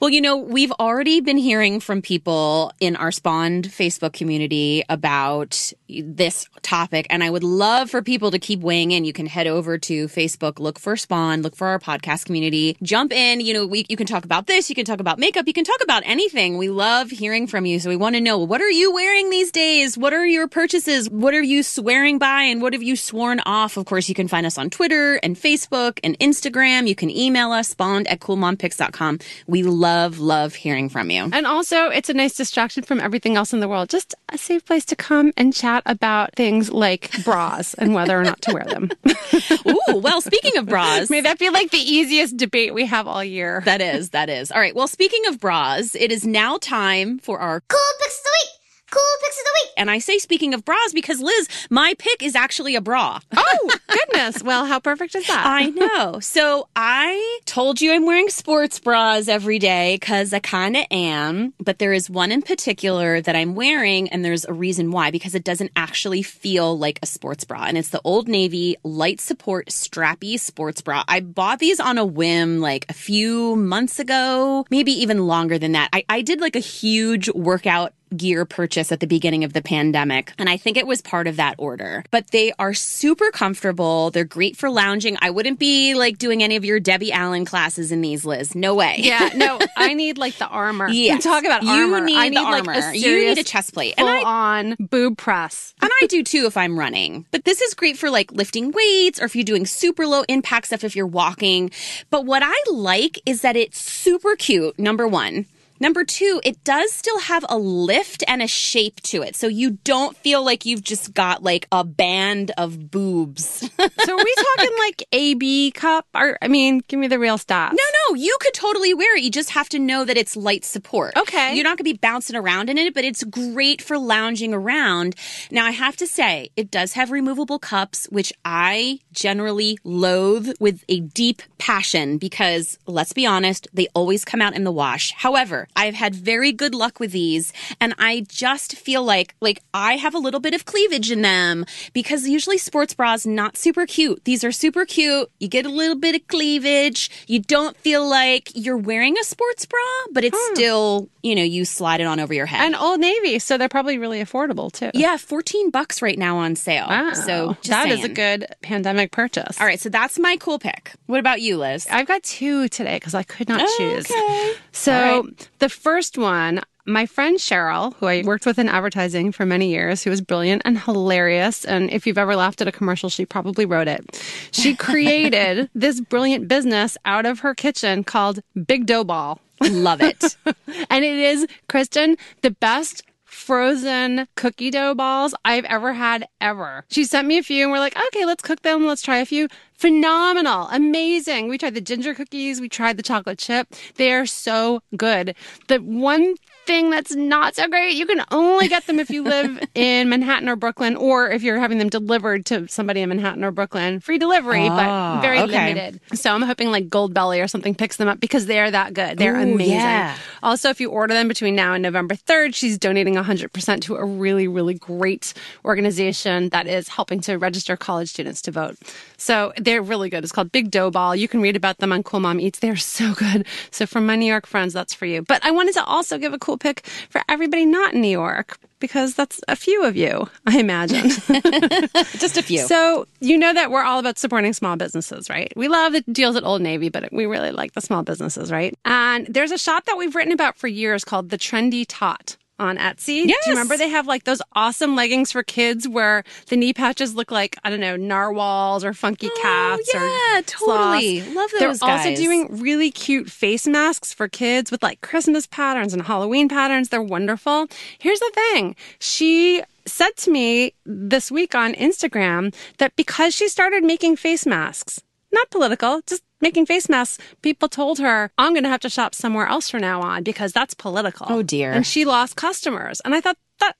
Well, 0.00 0.10
you 0.10 0.20
know, 0.20 0.36
we've 0.36 0.72
already 0.72 1.20
been 1.20 1.36
hearing 1.36 1.80
from 1.80 2.02
people 2.02 2.72
in 2.80 2.96
our 2.96 3.10
Spawned 3.10 3.64
Facebook 3.64 4.12
community 4.12 4.84
about 4.88 5.72
this 5.88 6.46
topic, 6.62 7.06
and 7.10 7.22
I 7.22 7.30
would 7.30 7.44
love 7.44 7.90
for 7.90 8.02
people 8.02 8.30
to 8.30 8.38
keep 8.38 8.60
weighing 8.60 8.90
in. 8.90 9.04
You 9.04 9.12
can 9.12 9.26
head 9.26 9.46
over 9.46 9.78
to 9.78 10.06
Facebook, 10.08 10.58
look 10.58 10.78
for 10.78 10.96
Spawn, 10.96 11.42
look 11.42 11.56
for 11.56 11.68
our 11.68 11.78
podcast 11.78 12.26
community, 12.26 12.76
jump 12.82 13.12
in. 13.12 13.40
You 13.40 13.54
know, 13.54 13.66
we, 13.66 13.86
you 13.88 13.96
can 13.96 14.06
talk 14.06 14.24
about 14.24 14.46
this, 14.46 14.68
you 14.68 14.74
can 14.74 14.84
talk 14.84 15.00
about 15.00 15.18
makeup, 15.18 15.46
you 15.46 15.52
can 15.52 15.64
talk 15.64 15.82
about 15.82 16.02
anything. 16.04 16.56
We 16.58 16.68
love 16.68 17.10
hearing 17.10 17.46
from 17.46 17.66
you. 17.66 17.78
So 17.80 17.88
we 17.88 17.96
want 17.96 18.14
to 18.16 18.20
know 18.20 18.38
what 18.38 18.60
are 18.60 18.70
you 18.70 18.92
wearing 18.92 19.30
these 19.30 19.50
days? 19.50 19.96
What 19.96 20.12
are 20.12 20.26
your 20.26 20.48
purchases? 20.48 21.08
What 21.10 21.34
are 21.34 21.42
you 21.42 21.62
swearing 21.62 22.18
by? 22.18 22.42
And 22.42 22.62
what 22.62 22.72
have 22.72 22.82
you 22.82 22.96
sworn 22.96 23.40
off? 23.46 23.76
Of 23.76 23.86
course, 23.86 24.08
you 24.08 24.14
can 24.14 24.28
find 24.28 24.46
us 24.46 24.58
on 24.58 24.70
Twitter 24.70 25.16
and 25.22 25.36
Facebook 25.36 25.98
and 26.04 26.18
Instagram. 26.18 26.81
You 26.86 26.94
can 26.94 27.10
email 27.10 27.52
us, 27.52 27.74
bond 27.74 28.06
at 28.08 28.20
coolmompicks.com. 28.20 29.18
We 29.46 29.62
love, 29.62 30.18
love 30.18 30.54
hearing 30.54 30.88
from 30.88 31.10
you. 31.10 31.28
And 31.32 31.46
also, 31.46 31.86
it's 31.86 32.08
a 32.08 32.14
nice 32.14 32.34
distraction 32.34 32.82
from 32.82 33.00
everything 33.00 33.36
else 33.36 33.52
in 33.52 33.60
the 33.60 33.68
world. 33.68 33.88
Just 33.88 34.14
a 34.30 34.38
safe 34.38 34.64
place 34.64 34.84
to 34.86 34.96
come 34.96 35.32
and 35.36 35.52
chat 35.52 35.82
about 35.86 36.34
things 36.34 36.70
like 36.70 37.10
bras 37.24 37.74
and 37.74 37.94
whether 37.94 38.18
or 38.18 38.24
not 38.24 38.40
to 38.42 38.52
wear 38.52 38.64
them. 38.64 38.90
Ooh, 39.66 39.96
well, 39.98 40.20
speaking 40.20 40.56
of 40.56 40.66
bras. 40.66 41.10
May 41.10 41.20
that 41.20 41.38
be 41.38 41.50
like 41.50 41.70
the 41.70 41.78
easiest 41.78 42.36
debate 42.36 42.74
we 42.74 42.86
have 42.86 43.06
all 43.06 43.24
year. 43.24 43.62
That 43.64 43.80
is, 43.80 44.10
that 44.10 44.28
is. 44.28 44.50
All 44.50 44.60
right. 44.60 44.74
Well, 44.74 44.88
speaking 44.88 45.26
of 45.26 45.40
bras, 45.40 45.94
it 45.94 46.12
is 46.12 46.26
now 46.26 46.58
time 46.58 47.18
for 47.18 47.38
our 47.38 47.60
Cool 47.68 47.80
Picks 48.00 48.18
of 48.18 48.24
the 48.24 48.30
Week. 48.32 48.61
Cool 48.92 49.02
picks 49.22 49.38
of 49.38 49.44
the 49.44 49.50
week. 49.64 49.72
And 49.78 49.90
I 49.90 49.98
say 49.98 50.18
speaking 50.18 50.52
of 50.52 50.66
bras 50.66 50.92
because 50.92 51.18
Liz, 51.18 51.48
my 51.70 51.94
pick 51.98 52.22
is 52.22 52.36
actually 52.36 52.76
a 52.76 52.82
bra. 52.82 53.20
Oh, 53.34 53.70
goodness. 53.88 54.42
well, 54.42 54.66
how 54.66 54.80
perfect 54.80 55.14
is 55.14 55.26
that? 55.28 55.46
I 55.46 55.70
know. 55.70 56.20
So 56.20 56.68
I 56.76 57.40
told 57.46 57.80
you 57.80 57.94
I'm 57.94 58.04
wearing 58.04 58.28
sports 58.28 58.78
bras 58.78 59.28
every 59.28 59.58
day 59.58 59.96
because 59.98 60.34
I 60.34 60.40
kind 60.40 60.76
of 60.76 60.84
am. 60.90 61.54
But 61.58 61.78
there 61.78 61.94
is 61.94 62.10
one 62.10 62.30
in 62.30 62.42
particular 62.42 63.22
that 63.22 63.34
I'm 63.34 63.54
wearing, 63.54 64.10
and 64.10 64.22
there's 64.22 64.44
a 64.44 64.52
reason 64.52 64.90
why 64.90 65.10
because 65.10 65.34
it 65.34 65.44
doesn't 65.44 65.70
actually 65.74 66.22
feel 66.22 66.78
like 66.78 66.98
a 67.02 67.06
sports 67.06 67.44
bra. 67.44 67.64
And 67.64 67.78
it's 67.78 67.88
the 67.88 68.00
Old 68.04 68.28
Navy 68.28 68.76
Light 68.84 69.22
Support 69.22 69.68
Strappy 69.68 70.38
Sports 70.38 70.82
Bra. 70.82 71.02
I 71.08 71.20
bought 71.20 71.60
these 71.60 71.80
on 71.80 71.96
a 71.96 72.04
whim 72.04 72.60
like 72.60 72.84
a 72.90 72.92
few 72.92 73.56
months 73.56 73.98
ago, 73.98 74.66
maybe 74.70 74.92
even 74.92 75.26
longer 75.26 75.58
than 75.58 75.72
that. 75.72 75.88
I, 75.94 76.04
I 76.10 76.20
did 76.20 76.42
like 76.42 76.56
a 76.56 76.60
huge 76.60 77.30
workout 77.30 77.94
gear 78.12 78.44
purchase 78.44 78.92
at 78.92 79.00
the 79.00 79.06
beginning 79.06 79.44
of 79.44 79.52
the 79.52 79.62
pandemic. 79.62 80.32
And 80.38 80.48
I 80.48 80.56
think 80.56 80.76
it 80.76 80.86
was 80.86 81.00
part 81.02 81.26
of 81.26 81.36
that 81.36 81.56
order. 81.58 82.04
But 82.10 82.30
they 82.30 82.52
are 82.58 82.74
super 82.74 83.30
comfortable. 83.30 84.10
They're 84.10 84.24
great 84.24 84.56
for 84.56 84.70
lounging. 84.70 85.16
I 85.20 85.30
wouldn't 85.30 85.58
be 85.58 85.94
like 85.94 86.18
doing 86.18 86.42
any 86.42 86.56
of 86.56 86.64
your 86.64 86.80
Debbie 86.80 87.12
Allen 87.12 87.44
classes 87.44 87.92
in 87.92 88.00
these, 88.00 88.24
Liz. 88.24 88.54
No 88.54 88.74
way. 88.74 88.96
Yeah, 88.98 89.30
no, 89.34 89.58
I 89.76 89.94
need 89.94 90.18
like 90.18 90.36
the 90.36 90.46
armor. 90.46 90.88
Yeah. 90.88 91.18
Talk 91.18 91.44
about 91.44 91.66
armor. 91.66 91.98
You 91.98 92.04
need 92.04 92.16
I 92.16 92.28
need 92.28 92.38
the 92.38 92.42
armor. 92.42 92.74
Like 92.74 92.98
you 92.98 93.16
need 93.16 93.38
a 93.38 93.44
chest 93.44 93.74
plate. 93.74 93.94
Full 93.96 94.06
and 94.06 94.26
I, 94.26 94.28
on 94.28 94.76
boob 94.78 95.18
press. 95.18 95.74
And 95.80 95.90
I 96.02 96.06
do 96.06 96.22
too 96.22 96.46
if 96.46 96.56
I'm 96.56 96.78
running. 96.78 97.26
But 97.30 97.44
this 97.44 97.60
is 97.60 97.74
great 97.74 97.96
for 97.96 98.10
like 98.10 98.32
lifting 98.32 98.72
weights 98.72 99.20
or 99.20 99.24
if 99.24 99.36
you're 99.36 99.44
doing 99.44 99.66
super 99.66 100.06
low 100.06 100.22
impact 100.28 100.66
stuff 100.66 100.84
if 100.84 100.94
you're 100.96 101.06
walking. 101.06 101.70
But 102.10 102.24
what 102.26 102.42
I 102.44 102.54
like 102.70 103.20
is 103.26 103.42
that 103.42 103.56
it's 103.56 103.80
super 103.80 104.36
cute, 104.36 104.78
number 104.78 105.06
one. 105.06 105.46
Number 105.82 106.04
two, 106.04 106.40
it 106.44 106.62
does 106.62 106.92
still 106.92 107.18
have 107.18 107.44
a 107.48 107.58
lift 107.58 108.22
and 108.28 108.40
a 108.40 108.46
shape 108.46 109.00
to 109.00 109.22
it. 109.22 109.34
So 109.34 109.48
you 109.48 109.72
don't 109.82 110.16
feel 110.16 110.44
like 110.44 110.64
you've 110.64 110.84
just 110.84 111.12
got 111.12 111.42
like 111.42 111.66
a 111.72 111.82
band 111.82 112.52
of 112.56 112.88
boobs. 112.88 113.68
So 114.04 114.16
are 114.16 114.24
we 114.24 114.34
talking 114.56 114.70
like 114.78 115.02
AB 115.10 115.72
cup? 115.72 116.06
Or 116.14 116.38
I 116.40 116.46
mean, 116.46 116.82
give 116.86 117.00
me 117.00 117.08
the 117.08 117.18
real 117.18 117.36
stuff. 117.36 117.72
No, 117.72 117.82
no, 118.08 118.14
you 118.14 118.36
could 118.40 118.54
totally 118.54 118.94
wear 118.94 119.16
it. 119.16 119.24
You 119.24 119.30
just 119.32 119.50
have 119.50 119.68
to 119.70 119.80
know 119.80 120.04
that 120.04 120.16
it's 120.16 120.36
light 120.36 120.64
support. 120.64 121.16
Okay. 121.16 121.56
You're 121.56 121.64
not 121.64 121.78
going 121.78 121.78
to 121.78 121.84
be 121.84 121.94
bouncing 121.94 122.36
around 122.36 122.70
in 122.70 122.78
it, 122.78 122.94
but 122.94 123.04
it's 123.04 123.24
great 123.24 123.82
for 123.82 123.98
lounging 123.98 124.54
around. 124.54 125.16
Now, 125.50 125.66
I 125.66 125.72
have 125.72 125.96
to 125.96 126.06
say, 126.06 126.50
it 126.56 126.70
does 126.70 126.92
have 126.92 127.10
removable 127.10 127.58
cups, 127.58 128.06
which 128.06 128.32
I 128.44 129.00
generally 129.10 129.78
loathe 129.82 130.52
with 130.60 130.84
a 130.88 131.00
deep 131.00 131.42
passion 131.58 132.18
because 132.18 132.78
let's 132.86 133.12
be 133.12 133.26
honest, 133.26 133.66
they 133.72 133.88
always 133.94 134.24
come 134.24 134.40
out 134.40 134.54
in 134.54 134.62
the 134.62 134.70
wash. 134.70 135.12
However, 135.16 135.66
I've 135.76 135.94
had 135.94 136.14
very 136.14 136.52
good 136.52 136.74
luck 136.74 137.00
with 137.00 137.12
these 137.12 137.52
and 137.80 137.94
I 137.98 138.24
just 138.28 138.76
feel 138.76 139.02
like 139.02 139.34
like 139.40 139.62
I 139.74 139.96
have 139.96 140.14
a 140.14 140.18
little 140.18 140.40
bit 140.40 140.54
of 140.54 140.64
cleavage 140.64 141.10
in 141.10 141.22
them 141.22 141.64
because 141.92 142.28
usually 142.28 142.58
sports 142.58 142.94
bras 142.94 143.26
not 143.26 143.56
super 143.56 143.86
cute. 143.86 144.24
These 144.24 144.44
are 144.44 144.52
super 144.52 144.84
cute. 144.84 145.30
You 145.38 145.48
get 145.48 145.66
a 145.66 145.70
little 145.70 145.96
bit 145.96 146.14
of 146.14 146.26
cleavage. 146.28 147.10
You 147.26 147.40
don't 147.40 147.76
feel 147.76 148.08
like 148.08 148.50
you're 148.54 148.76
wearing 148.76 149.18
a 149.18 149.24
sports 149.24 149.66
bra, 149.66 149.80
but 150.12 150.24
it's 150.24 150.38
hmm. 150.38 150.54
still, 150.54 151.08
you 151.22 151.34
know, 151.34 151.42
you 151.42 151.64
slide 151.64 152.00
it 152.00 152.06
on 152.06 152.20
over 152.20 152.34
your 152.34 152.46
head. 152.46 152.64
And 152.64 152.76
Old 152.76 153.00
Navy, 153.00 153.38
so 153.38 153.58
they're 153.58 153.68
probably 153.68 153.98
really 153.98 154.22
affordable 154.22 154.70
too. 154.70 154.90
yeah, 154.94 155.16
14 155.16 155.70
bucks 155.70 156.02
right 156.02 156.18
now 156.18 156.38
on 156.38 156.56
sale. 156.56 156.86
Wow. 156.88 157.12
So 157.12 157.56
just 157.62 157.70
that 157.70 157.88
is 157.88 158.04
a 158.04 158.08
good 158.08 158.46
pandemic 158.62 159.10
purchase. 159.12 159.60
All 159.60 159.66
right, 159.66 159.80
so 159.80 159.88
that's 159.88 160.18
my 160.18 160.36
cool 160.36 160.58
pick. 160.58 160.92
What 161.06 161.20
about 161.20 161.40
you, 161.40 161.58
Liz? 161.58 161.86
I've 161.90 162.06
got 162.06 162.22
two 162.22 162.68
today 162.68 162.96
because 162.96 163.14
I 163.14 163.22
could 163.22 163.48
not 163.48 163.68
choose. 163.76 164.10
Okay. 164.10 164.52
So 164.72 165.28
the 165.62 165.68
first 165.68 166.18
one, 166.18 166.60
my 166.86 167.06
friend 167.06 167.38
Cheryl, 167.38 167.94
who 167.94 168.06
I 168.06 168.22
worked 168.26 168.46
with 168.46 168.58
in 168.58 168.68
advertising 168.68 169.30
for 169.30 169.46
many 169.46 169.70
years, 169.70 170.02
who 170.02 170.10
was 170.10 170.20
brilliant 170.20 170.62
and 170.64 170.76
hilarious. 170.76 171.64
And 171.64 171.88
if 171.92 172.04
you've 172.04 172.18
ever 172.18 172.34
laughed 172.34 172.60
at 172.60 172.66
a 172.66 172.72
commercial, 172.72 173.08
she 173.08 173.24
probably 173.24 173.64
wrote 173.64 173.86
it. 173.86 174.20
She 174.50 174.74
created 174.88 175.70
this 175.72 176.00
brilliant 176.00 176.48
business 176.48 176.98
out 177.04 177.26
of 177.26 177.38
her 177.40 177.54
kitchen 177.54 178.02
called 178.02 178.40
Big 178.66 178.86
Dough 178.86 179.04
Ball. 179.04 179.40
Love 179.60 180.02
it. 180.02 180.36
And 180.90 181.04
it 181.04 181.18
is, 181.18 181.46
Kristen, 181.68 182.16
the 182.40 182.50
best 182.50 183.02
frozen 183.32 184.28
cookie 184.36 184.70
dough 184.70 184.94
balls 184.94 185.34
I've 185.44 185.64
ever 185.64 185.94
had 185.94 186.28
ever. 186.40 186.84
She 186.90 187.04
sent 187.04 187.26
me 187.26 187.38
a 187.38 187.42
few 187.42 187.64
and 187.64 187.72
we're 187.72 187.78
like, 187.78 187.96
okay, 188.08 188.24
let's 188.24 188.42
cook 188.42 188.62
them. 188.62 188.86
Let's 188.86 189.02
try 189.02 189.18
a 189.18 189.26
few. 189.26 189.48
Phenomenal. 189.74 190.68
Amazing. 190.68 191.48
We 191.48 191.58
tried 191.58 191.74
the 191.74 191.80
ginger 191.80 192.14
cookies. 192.14 192.60
We 192.60 192.68
tried 192.68 192.96
the 192.96 193.02
chocolate 193.02 193.38
chip. 193.38 193.68
They 193.96 194.12
are 194.12 194.26
so 194.26 194.80
good. 194.96 195.34
The 195.68 195.78
one 195.78 196.34
thing 196.66 196.90
that's 196.90 197.14
not 197.14 197.54
so 197.56 197.66
great, 197.68 197.94
you 197.96 198.06
can 198.06 198.22
only 198.30 198.68
get 198.68 198.86
them 198.86 198.98
if 199.00 199.10
you 199.10 199.22
live 199.24 199.58
in 199.74 200.08
Manhattan 200.08 200.48
or 200.48 200.56
Brooklyn 200.56 200.96
or 200.96 201.30
if 201.30 201.42
you're 201.42 201.58
having 201.58 201.78
them 201.78 201.88
delivered 201.88 202.46
to 202.46 202.68
somebody 202.68 203.00
in 203.00 203.08
Manhattan 203.08 203.42
or 203.44 203.50
Brooklyn. 203.50 204.00
Free 204.00 204.18
delivery, 204.18 204.68
Ah, 204.68 205.16
but 205.16 205.22
very 205.22 205.38
okay. 205.40 205.74
limited. 205.74 206.00
So 206.14 206.32
I'm 206.32 206.42
hoping 206.42 206.70
like 206.70 206.88
Goldbelly 206.88 207.42
or 207.42 207.48
something 207.48 207.74
picks 207.74 207.96
them 207.96 208.08
up 208.08 208.20
because 208.20 208.46
they 208.46 208.60
are 208.60 208.70
that 208.70 208.94
good. 208.94 209.18
They're 209.18 209.36
Ooh, 209.36 209.54
amazing. 209.54 209.74
yeah. 209.74 210.16
Also, 210.42 210.68
if 210.70 210.80
you 210.80 210.90
order 210.90 211.14
them 211.14 211.28
between 211.28 211.54
now 211.54 211.74
and 211.74 211.82
November 211.82 212.14
3rd, 212.14 212.54
she's 212.54 212.78
donating 212.78 213.14
100% 213.14 213.80
to 213.82 213.96
a 213.96 214.04
really, 214.04 214.46
really 214.48 214.74
great 214.74 215.34
organization 215.64 216.48
that 216.50 216.66
is 216.66 216.88
helping 216.88 217.20
to 217.22 217.36
register 217.38 217.76
college 217.76 218.08
students 218.10 218.42
to 218.42 218.50
vote. 218.50 218.76
So 219.16 219.52
they're 219.56 219.82
really 219.82 220.10
good. 220.10 220.22
It's 220.22 220.32
called 220.32 220.52
Big 220.52 220.70
Dough 220.70 220.90
Ball. 220.90 221.16
You 221.16 221.28
can 221.28 221.40
read 221.40 221.56
about 221.56 221.78
them 221.78 221.92
on 221.92 222.02
Cool 222.02 222.20
Mom 222.20 222.40
Eats. 222.40 222.58
They're 222.58 222.76
so 222.76 223.14
good. 223.14 223.46
So 223.70 223.86
for 223.86 224.00
my 224.00 224.16
New 224.16 224.26
York 224.26 224.46
friends, 224.46 224.72
that's 224.72 224.94
for 224.94 225.06
you. 225.06 225.22
But 225.22 225.44
I 225.44 225.50
wanted 225.50 225.74
to 225.74 225.84
also 225.84 226.18
give 226.18 226.32
a 226.32 226.38
cool 226.38 226.51
pick 226.58 226.86
for 227.10 227.22
everybody 227.28 227.64
not 227.64 227.94
in 227.94 228.00
New 228.00 228.08
York 228.08 228.58
because 228.78 229.14
that's 229.14 229.40
a 229.46 229.54
few 229.54 229.84
of 229.84 229.96
you, 229.96 230.28
I 230.46 230.58
imagine. 230.58 231.08
Just 232.18 232.36
a 232.36 232.42
few. 232.42 232.66
So 232.66 233.06
you 233.20 233.38
know 233.38 233.54
that 233.54 233.70
we're 233.70 233.84
all 233.84 234.00
about 234.00 234.18
supporting 234.18 234.52
small 234.52 234.76
businesses, 234.76 235.30
right? 235.30 235.52
We 235.56 235.68
love 235.68 235.92
the 235.92 236.00
deals 236.12 236.36
at 236.36 236.42
Old 236.42 236.62
Navy, 236.62 236.88
but 236.88 237.12
we 237.12 237.24
really 237.24 237.52
like 237.52 237.72
the 237.72 237.80
small 237.80 238.02
businesses, 238.02 238.50
right? 238.50 238.76
And 238.84 239.26
there's 239.28 239.52
a 239.52 239.58
shop 239.58 239.84
that 239.84 239.96
we've 239.96 240.14
written 240.14 240.32
about 240.32 240.56
for 240.56 240.66
years 240.66 241.04
called 241.04 241.30
the 241.30 241.38
Trendy 241.38 241.84
Tot 241.88 242.36
on 242.62 242.78
Etsy. 242.78 243.26
Yes. 243.26 243.44
Do 243.44 243.50
you 243.50 243.56
remember 243.56 243.76
they 243.76 243.88
have 243.88 244.06
like 244.06 244.24
those 244.24 244.40
awesome 244.54 244.96
leggings 244.96 245.32
for 245.32 245.42
kids 245.42 245.88
where 245.88 246.24
the 246.48 246.56
knee 246.56 246.72
patches 246.72 247.14
look 247.14 247.30
like, 247.30 247.56
I 247.64 247.70
don't 247.70 247.80
know, 247.80 247.96
narwhals 247.96 248.84
or 248.84 248.94
funky 248.94 249.28
oh, 249.30 249.38
cats 249.42 249.90
Oh, 249.94 250.32
yeah, 250.32 250.38
or 250.38 250.42
totally. 250.42 251.20
sloths? 251.20 251.36
Love 251.36 251.50
those. 251.50 251.60
They're 251.60 251.68
those 251.68 251.82
also 251.82 252.14
doing 252.14 252.48
really 252.60 252.90
cute 252.90 253.30
face 253.30 253.66
masks 253.66 254.12
for 254.12 254.28
kids 254.28 254.70
with 254.70 254.82
like 254.82 255.00
Christmas 255.00 255.46
patterns 255.46 255.92
and 255.92 256.02
Halloween 256.02 256.48
patterns. 256.48 256.88
They're 256.88 257.02
wonderful. 257.02 257.66
Here's 257.98 258.20
the 258.20 258.30
thing. 258.34 258.76
She 258.98 259.62
said 259.86 260.16
to 260.16 260.30
me 260.30 260.74
this 260.86 261.30
week 261.30 261.54
on 261.54 261.74
Instagram 261.74 262.54
that 262.78 262.94
because 262.96 263.34
she 263.34 263.48
started 263.48 263.82
making 263.82 264.16
face 264.16 264.46
masks, 264.46 265.00
not 265.32 265.50
political, 265.50 266.00
just 266.06 266.22
making 266.42 266.66
face 266.66 266.88
masks, 266.88 267.18
people 267.40 267.68
told 267.68 267.98
her, 267.98 268.30
I'm 268.36 268.52
going 268.52 268.64
to 268.64 268.68
have 268.68 268.80
to 268.80 268.90
shop 268.90 269.14
somewhere 269.14 269.46
else 269.46 269.70
from 269.70 269.80
now 269.80 270.02
on 270.02 270.22
because 270.22 270.52
that's 270.52 270.74
political. 270.74 271.26
Oh, 271.30 271.42
dear. 271.42 271.72
And 271.72 271.86
she 271.86 272.04
lost 272.04 272.36
customers. 272.36 273.00
And 273.00 273.14
I 273.14 273.20
thought, 273.20 273.38
that, 273.60 273.76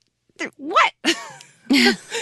what? 0.57 0.93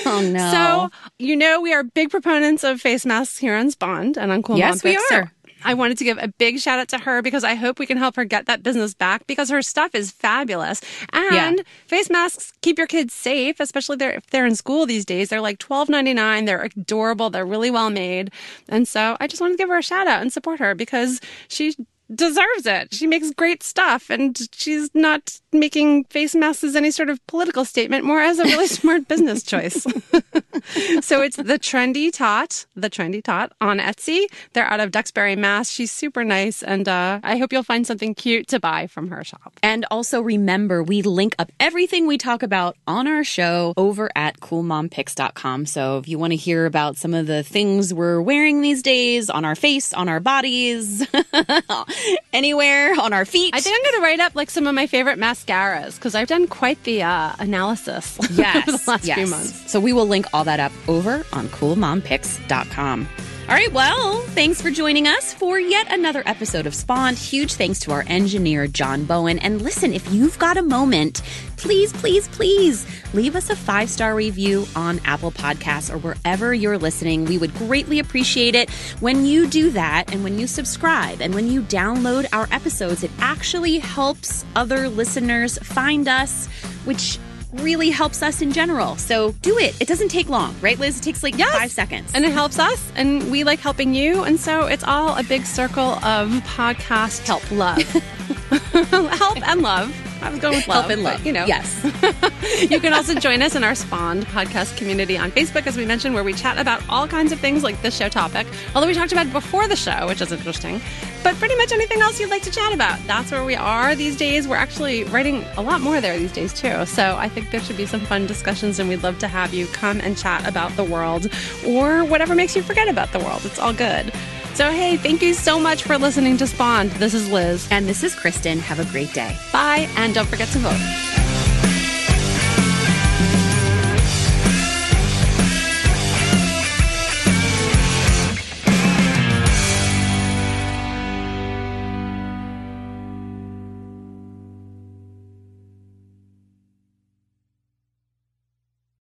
oh 0.07 0.31
no. 0.33 0.50
So, 0.50 0.90
you 1.18 1.37
know, 1.37 1.61
we 1.61 1.72
are 1.72 1.83
big 1.83 2.11
proponents 2.11 2.64
of 2.64 2.81
face 2.81 3.05
masks 3.07 3.38
here 3.38 3.55
on 3.55 3.70
Spawned 3.70 4.16
and 4.16 4.33
on 4.33 4.42
Cool 4.42 4.59
Yes, 4.59 4.83
Mom 4.83 4.90
we 4.90 4.96
Picks. 4.96 5.09
So 5.09 5.16
are. 5.16 5.33
I 5.64 5.75
wanted 5.75 5.99
to 5.99 6.05
give 6.05 6.18
a 6.18 6.29
big 6.29 6.59
shout 6.59 6.79
out 6.79 6.88
to 6.88 6.99
her 6.99 7.23
because 7.23 7.44
I 7.44 7.55
hope 7.55 7.79
we 7.79 7.87
can 7.87 7.99
help 7.99 8.16
her 8.16 8.25
get 8.25 8.46
that 8.46 8.62
business 8.62 8.94
back 8.94 9.27
because 9.27 9.51
her 9.51 9.62
stuff 9.62 9.94
is 9.94 10.11
fabulous. 10.11 10.81
And 11.12 11.59
Yeah. 11.59 11.62
face 11.87 12.11
masks 12.11 12.53
keep 12.62 12.79
your 12.79 12.87
kids 12.87 13.12
safe, 13.14 13.61
especially 13.61 13.96
they're, 13.96 14.12
if 14.12 14.27
they're 14.29 14.46
in 14.46 14.57
school 14.57 14.87
these 14.87 15.05
days. 15.05 15.29
They're 15.29 15.40
like 15.40 15.59
twelve 15.59 15.88
ninety 15.88 16.14
nine. 16.14 16.44
They're 16.44 16.62
adorable. 16.62 17.31
They're 17.31 17.46
really 17.46 17.70
well 17.70 17.90
made. 17.90 18.31
And 18.68 18.87
so 18.88 19.16
I 19.20 19.27
just 19.27 19.40
wanted 19.40 19.55
to 19.55 19.59
give 19.59 19.68
her 19.68 19.79
a 19.79 19.83
shout 19.83 20.07
out 20.07 20.23
and 20.23 20.33
support 20.33 20.59
her 20.61 20.75
because 20.75 21.20
she 21.49 21.75
deserves 22.14 22.66
it. 22.66 22.94
She 22.94 23.07
makes 23.07 23.31
great 23.31 23.62
stuff 23.62 24.11
and 24.11 24.38
she's 24.53 24.90
not 24.94 25.40
making 25.53 26.05
face 26.05 26.35
masks 26.35 26.64
as 26.64 26.77
any 26.77 26.90
sort 26.90 27.11
of 27.11 27.25
political 27.27 27.64
statement, 27.64 28.05
more 28.05 28.20
as 28.20 28.38
a 28.38 28.44
really 28.44 28.66
smart 28.81 29.09
business 29.09 29.42
choice. 29.42 29.83
so 31.01 31.23
it's 31.23 31.37
the 31.37 31.59
trendy 31.59 32.12
tot, 32.12 32.66
the 32.75 32.90
trendy 32.90 33.23
tot 33.23 33.53
on 33.61 33.79
Etsy. 33.79 34.27
They're 34.53 34.66
out 34.66 34.81
of 34.81 34.90
Duxbury, 34.90 35.37
Mass. 35.37 35.70
She's 35.70 35.92
super 35.92 36.25
nice, 36.25 36.62
and 36.62 36.88
uh, 36.88 37.20
I 37.23 37.37
hope 37.38 37.53
you'll 37.53 37.62
find 37.62 37.87
something 37.87 38.14
cute 38.14 38.49
to 38.49 38.61
buy 38.61 38.87
from 38.87 39.09
her 39.09 39.25
shop. 39.25 39.55
And 39.62 39.87
also 39.90 40.20
remember, 40.20 40.83
we 40.83 41.03
link 41.03 41.35
up 41.38 41.51
everything 41.59 42.07
we 42.07 42.18
talk 42.18 42.42
about 42.42 42.77
on 42.87 43.07
our 43.07 43.25
show 43.25 43.75
over 43.77 44.11
at 44.14 44.40
coolmompicks.com. 44.40 45.66
So 45.66 45.99
if 45.99 46.09
you 46.09 46.18
want 46.18 46.33
to 46.33 46.37
hear 46.37 46.66
about 46.66 46.96
some 46.96 47.14
of 47.14 47.27
the 47.27 47.42
things 47.42 47.92
we're 47.94 48.20
wearing 48.20 48.61
these 48.61 48.83
days 48.83 49.31
on 49.31 49.44
our 49.44 49.55
face, 49.55 49.92
on 49.92 50.09
our 50.09 50.20
bodies, 50.20 51.07
anywhere, 52.33 52.95
on 53.01 53.13
our 53.13 53.25
feet. 53.25 53.55
I 53.55 53.61
think 53.61 53.77
I'm 53.77 53.91
going 53.91 54.01
to 54.01 54.03
write 54.03 54.21
up 54.21 54.35
like 54.35 54.51
some 54.51 54.67
of 54.67 54.75
my 54.75 54.87
favorite 54.87 55.19
mascaras 55.19 55.97
because 55.97 56.15
I've 56.15 56.29
done 56.29 56.47
quite 56.47 56.83
the 56.85 57.03
uh, 57.03 57.33
analysis 57.39 58.19
yes, 58.33 58.57
over 58.69 58.73
the 58.77 58.85
last 58.87 59.05
yes. 59.05 59.19
few 59.19 59.27
months. 59.27 59.71
So 59.71 59.81
we 59.81 59.93
will 59.93 60.07
link 60.07 60.27
all 60.33 60.45
that 60.45 60.61
up 60.61 60.73
over 60.89 61.25
on 61.33 61.49
coolmompicks.com. 61.49 63.09
All 63.51 63.57
right, 63.57 63.73
well, 63.73 64.21
thanks 64.29 64.63
for 64.63 64.71
joining 64.71 65.09
us 65.09 65.35
for 65.35 65.59
yet 65.59 65.93
another 65.93 66.23
episode 66.25 66.69
of 66.69 66.75
Spawned. 66.75 67.19
Huge 67.19 67.55
thanks 67.55 67.81
to 67.81 67.91
our 67.91 68.05
engineer, 68.07 68.69
John 68.69 69.05
Bowen. 69.05 69.41
And 69.41 69.61
listen, 69.61 69.93
if 69.93 70.09
you've 70.13 70.39
got 70.39 70.57
a 70.57 70.63
moment, 70.63 71.21
please, 71.57 71.93
please, 71.93 72.29
please 72.29 72.87
leave 73.13 73.35
us 73.35 73.51
a 73.51 73.57
five 73.57 73.91
star 73.91 74.15
review 74.15 74.67
on 74.77 75.01
Apple 75.05 75.33
Podcasts 75.33 75.93
or 75.93 75.99
wherever 75.99 76.55
you're 76.55 76.79
listening. 76.79 77.25
We 77.25 77.39
would 77.39 77.53
greatly 77.55 77.99
appreciate 77.99 78.55
it 78.55 78.71
when 79.01 79.27
you 79.27 79.49
do 79.49 79.73
that 79.73 80.13
and 80.13 80.23
when 80.23 80.39
you 80.39 80.47
subscribe 80.47 81.21
and 81.21 81.35
when 81.35 81.51
you 81.51 81.63
download 81.63 82.29
our 82.33 82.47
episodes. 82.53 83.03
It 83.03 83.11
actually 83.19 83.81
helps 83.81 84.45
other 84.55 84.89
listeners 84.89 85.59
find 85.59 86.07
us, 86.07 86.47
which 86.85 87.19
really 87.55 87.91
helps 87.91 88.23
us 88.23 88.41
in 88.43 88.53
general. 88.53 88.97
So 88.97 89.33
do 89.43 89.59
it. 89.59 89.81
It 89.81 89.89
doesn't 89.89 90.09
take 90.09 90.29
long, 90.29 90.55
right, 90.61 90.79
Liz? 90.79 90.99
It 90.99 91.03
takes 91.03 91.23
like 91.23 91.37
Yes. 91.37 91.53
five 91.57 91.73
seconds. 91.73 92.11
And 92.15 92.25
it 92.25 92.33
helps 92.33 92.59
us, 92.59 92.91
and 92.97 93.31
we 93.31 93.45
like 93.45 93.59
helping 93.61 93.95
you. 93.95 94.25
And 94.25 94.39
so 94.39 94.67
it's 94.67 94.85
all 94.85 95.17
a 95.17 95.23
big 95.25 95.45
circle 95.45 95.95
of 96.05 96.29
podcast 96.45 97.27
help, 97.27 97.49
love. 97.51 97.83
help 99.19 99.49
and 99.49 99.63
love. 99.63 99.95
I 100.23 100.31
was 100.31 100.39
going 100.39 100.57
with 100.57 100.69
love. 100.69 100.87
Help 100.87 100.93
and 100.93 101.03
but, 101.03 101.15
love. 101.15 101.27
you 101.27 101.33
know. 101.33 101.47
Yes. 101.47 101.87
You 102.61 102.79
can 102.79 102.93
also 102.93 103.15
join 103.15 103.41
us 103.43 103.55
in 103.55 103.65
our 103.65 103.75
Spawned 103.75 104.27
podcast 104.27 104.77
community 104.77 105.17
on 105.17 105.31
Facebook, 105.31 105.67
as 105.67 105.77
we 105.77 105.87
mentioned, 105.87 106.15
where 106.15 106.25
we 106.25 106.35
chat 106.35 106.59
about 106.59 106.83
all 106.91 107.09
kinds 107.09 107.33
of 107.33 107.41
things 107.41 107.63
like 107.63 107.81
this 107.81 107.97
show 107.97 108.09
topic. 108.09 108.47
Although 108.75 108.87
we 108.87 108.93
talked 108.95 109.13
about 109.13 109.27
it 109.27 109.33
before 109.33 109.67
the 109.67 109.77
show, 109.77 110.07
which 110.09 110.21
is 110.21 110.31
interesting. 110.31 110.81
But 111.23 111.37
pretty 111.37 111.55
much 111.57 111.73
anything 111.73 112.01
else 112.01 112.21
you'd 112.21 112.29
like 112.31 112.43
to 112.43 112.51
chat 112.51 112.75
about. 112.75 112.99
That's 113.07 113.31
where 113.33 113.45
we 113.45 113.55
are 113.55 113.95
these 113.95 114.17
days. 114.17 114.47
We're 114.47 114.57
actually 114.57 115.05
writing 115.05 115.45
a 115.57 115.63
lot 115.63 115.81
more 115.81 116.01
there 116.01 116.19
these 116.19 116.33
days, 116.33 116.53
too. 116.53 116.85
So 116.87 117.17
I 117.17 117.29
think 117.29 117.51
there 117.51 117.61
should 117.61 117.77
be 117.77 117.87
some 117.87 118.01
fun 118.01 118.27
discussions, 118.27 118.79
and 118.79 118.89
we'd 118.89 119.03
love 119.03 119.19
to 119.21 119.29
have 119.29 119.55
you 119.55 119.67
come 119.69 120.01
and 120.01 120.17
chat 120.19 120.47
about 120.47 120.75
the 120.77 120.85
world 120.85 121.29
or 121.67 122.05
whatever 122.05 122.35
makes 122.35 122.55
you 122.55 122.63
forget 122.63 122.89
about 122.89 123.13
the 123.13 123.21
world. 123.21 123.45
It's 123.45 123.59
all 123.59 123.73
good. 123.73 124.13
So, 124.55 124.71
hey, 124.71 124.97
thank 124.97 125.23
you 125.23 125.33
so 125.33 125.59
much 125.59 125.85
for 125.85 125.97
listening 125.97 126.37
to 126.39 126.47
Spawned. 126.47 126.91
This 126.93 127.15
is 127.15 127.31
Liz. 127.31 127.69
And 127.71 127.89
this 127.89 128.03
is 128.03 128.15
Kristen. 128.15 128.59
Have 128.59 128.81
a 128.81 128.85
great 128.91 129.13
day. 129.13 129.37
Bye, 129.53 129.89
and 129.97 130.13
don't 130.15 130.29
forget 130.29 130.49
to 130.49 130.59
vote. 130.59 131.10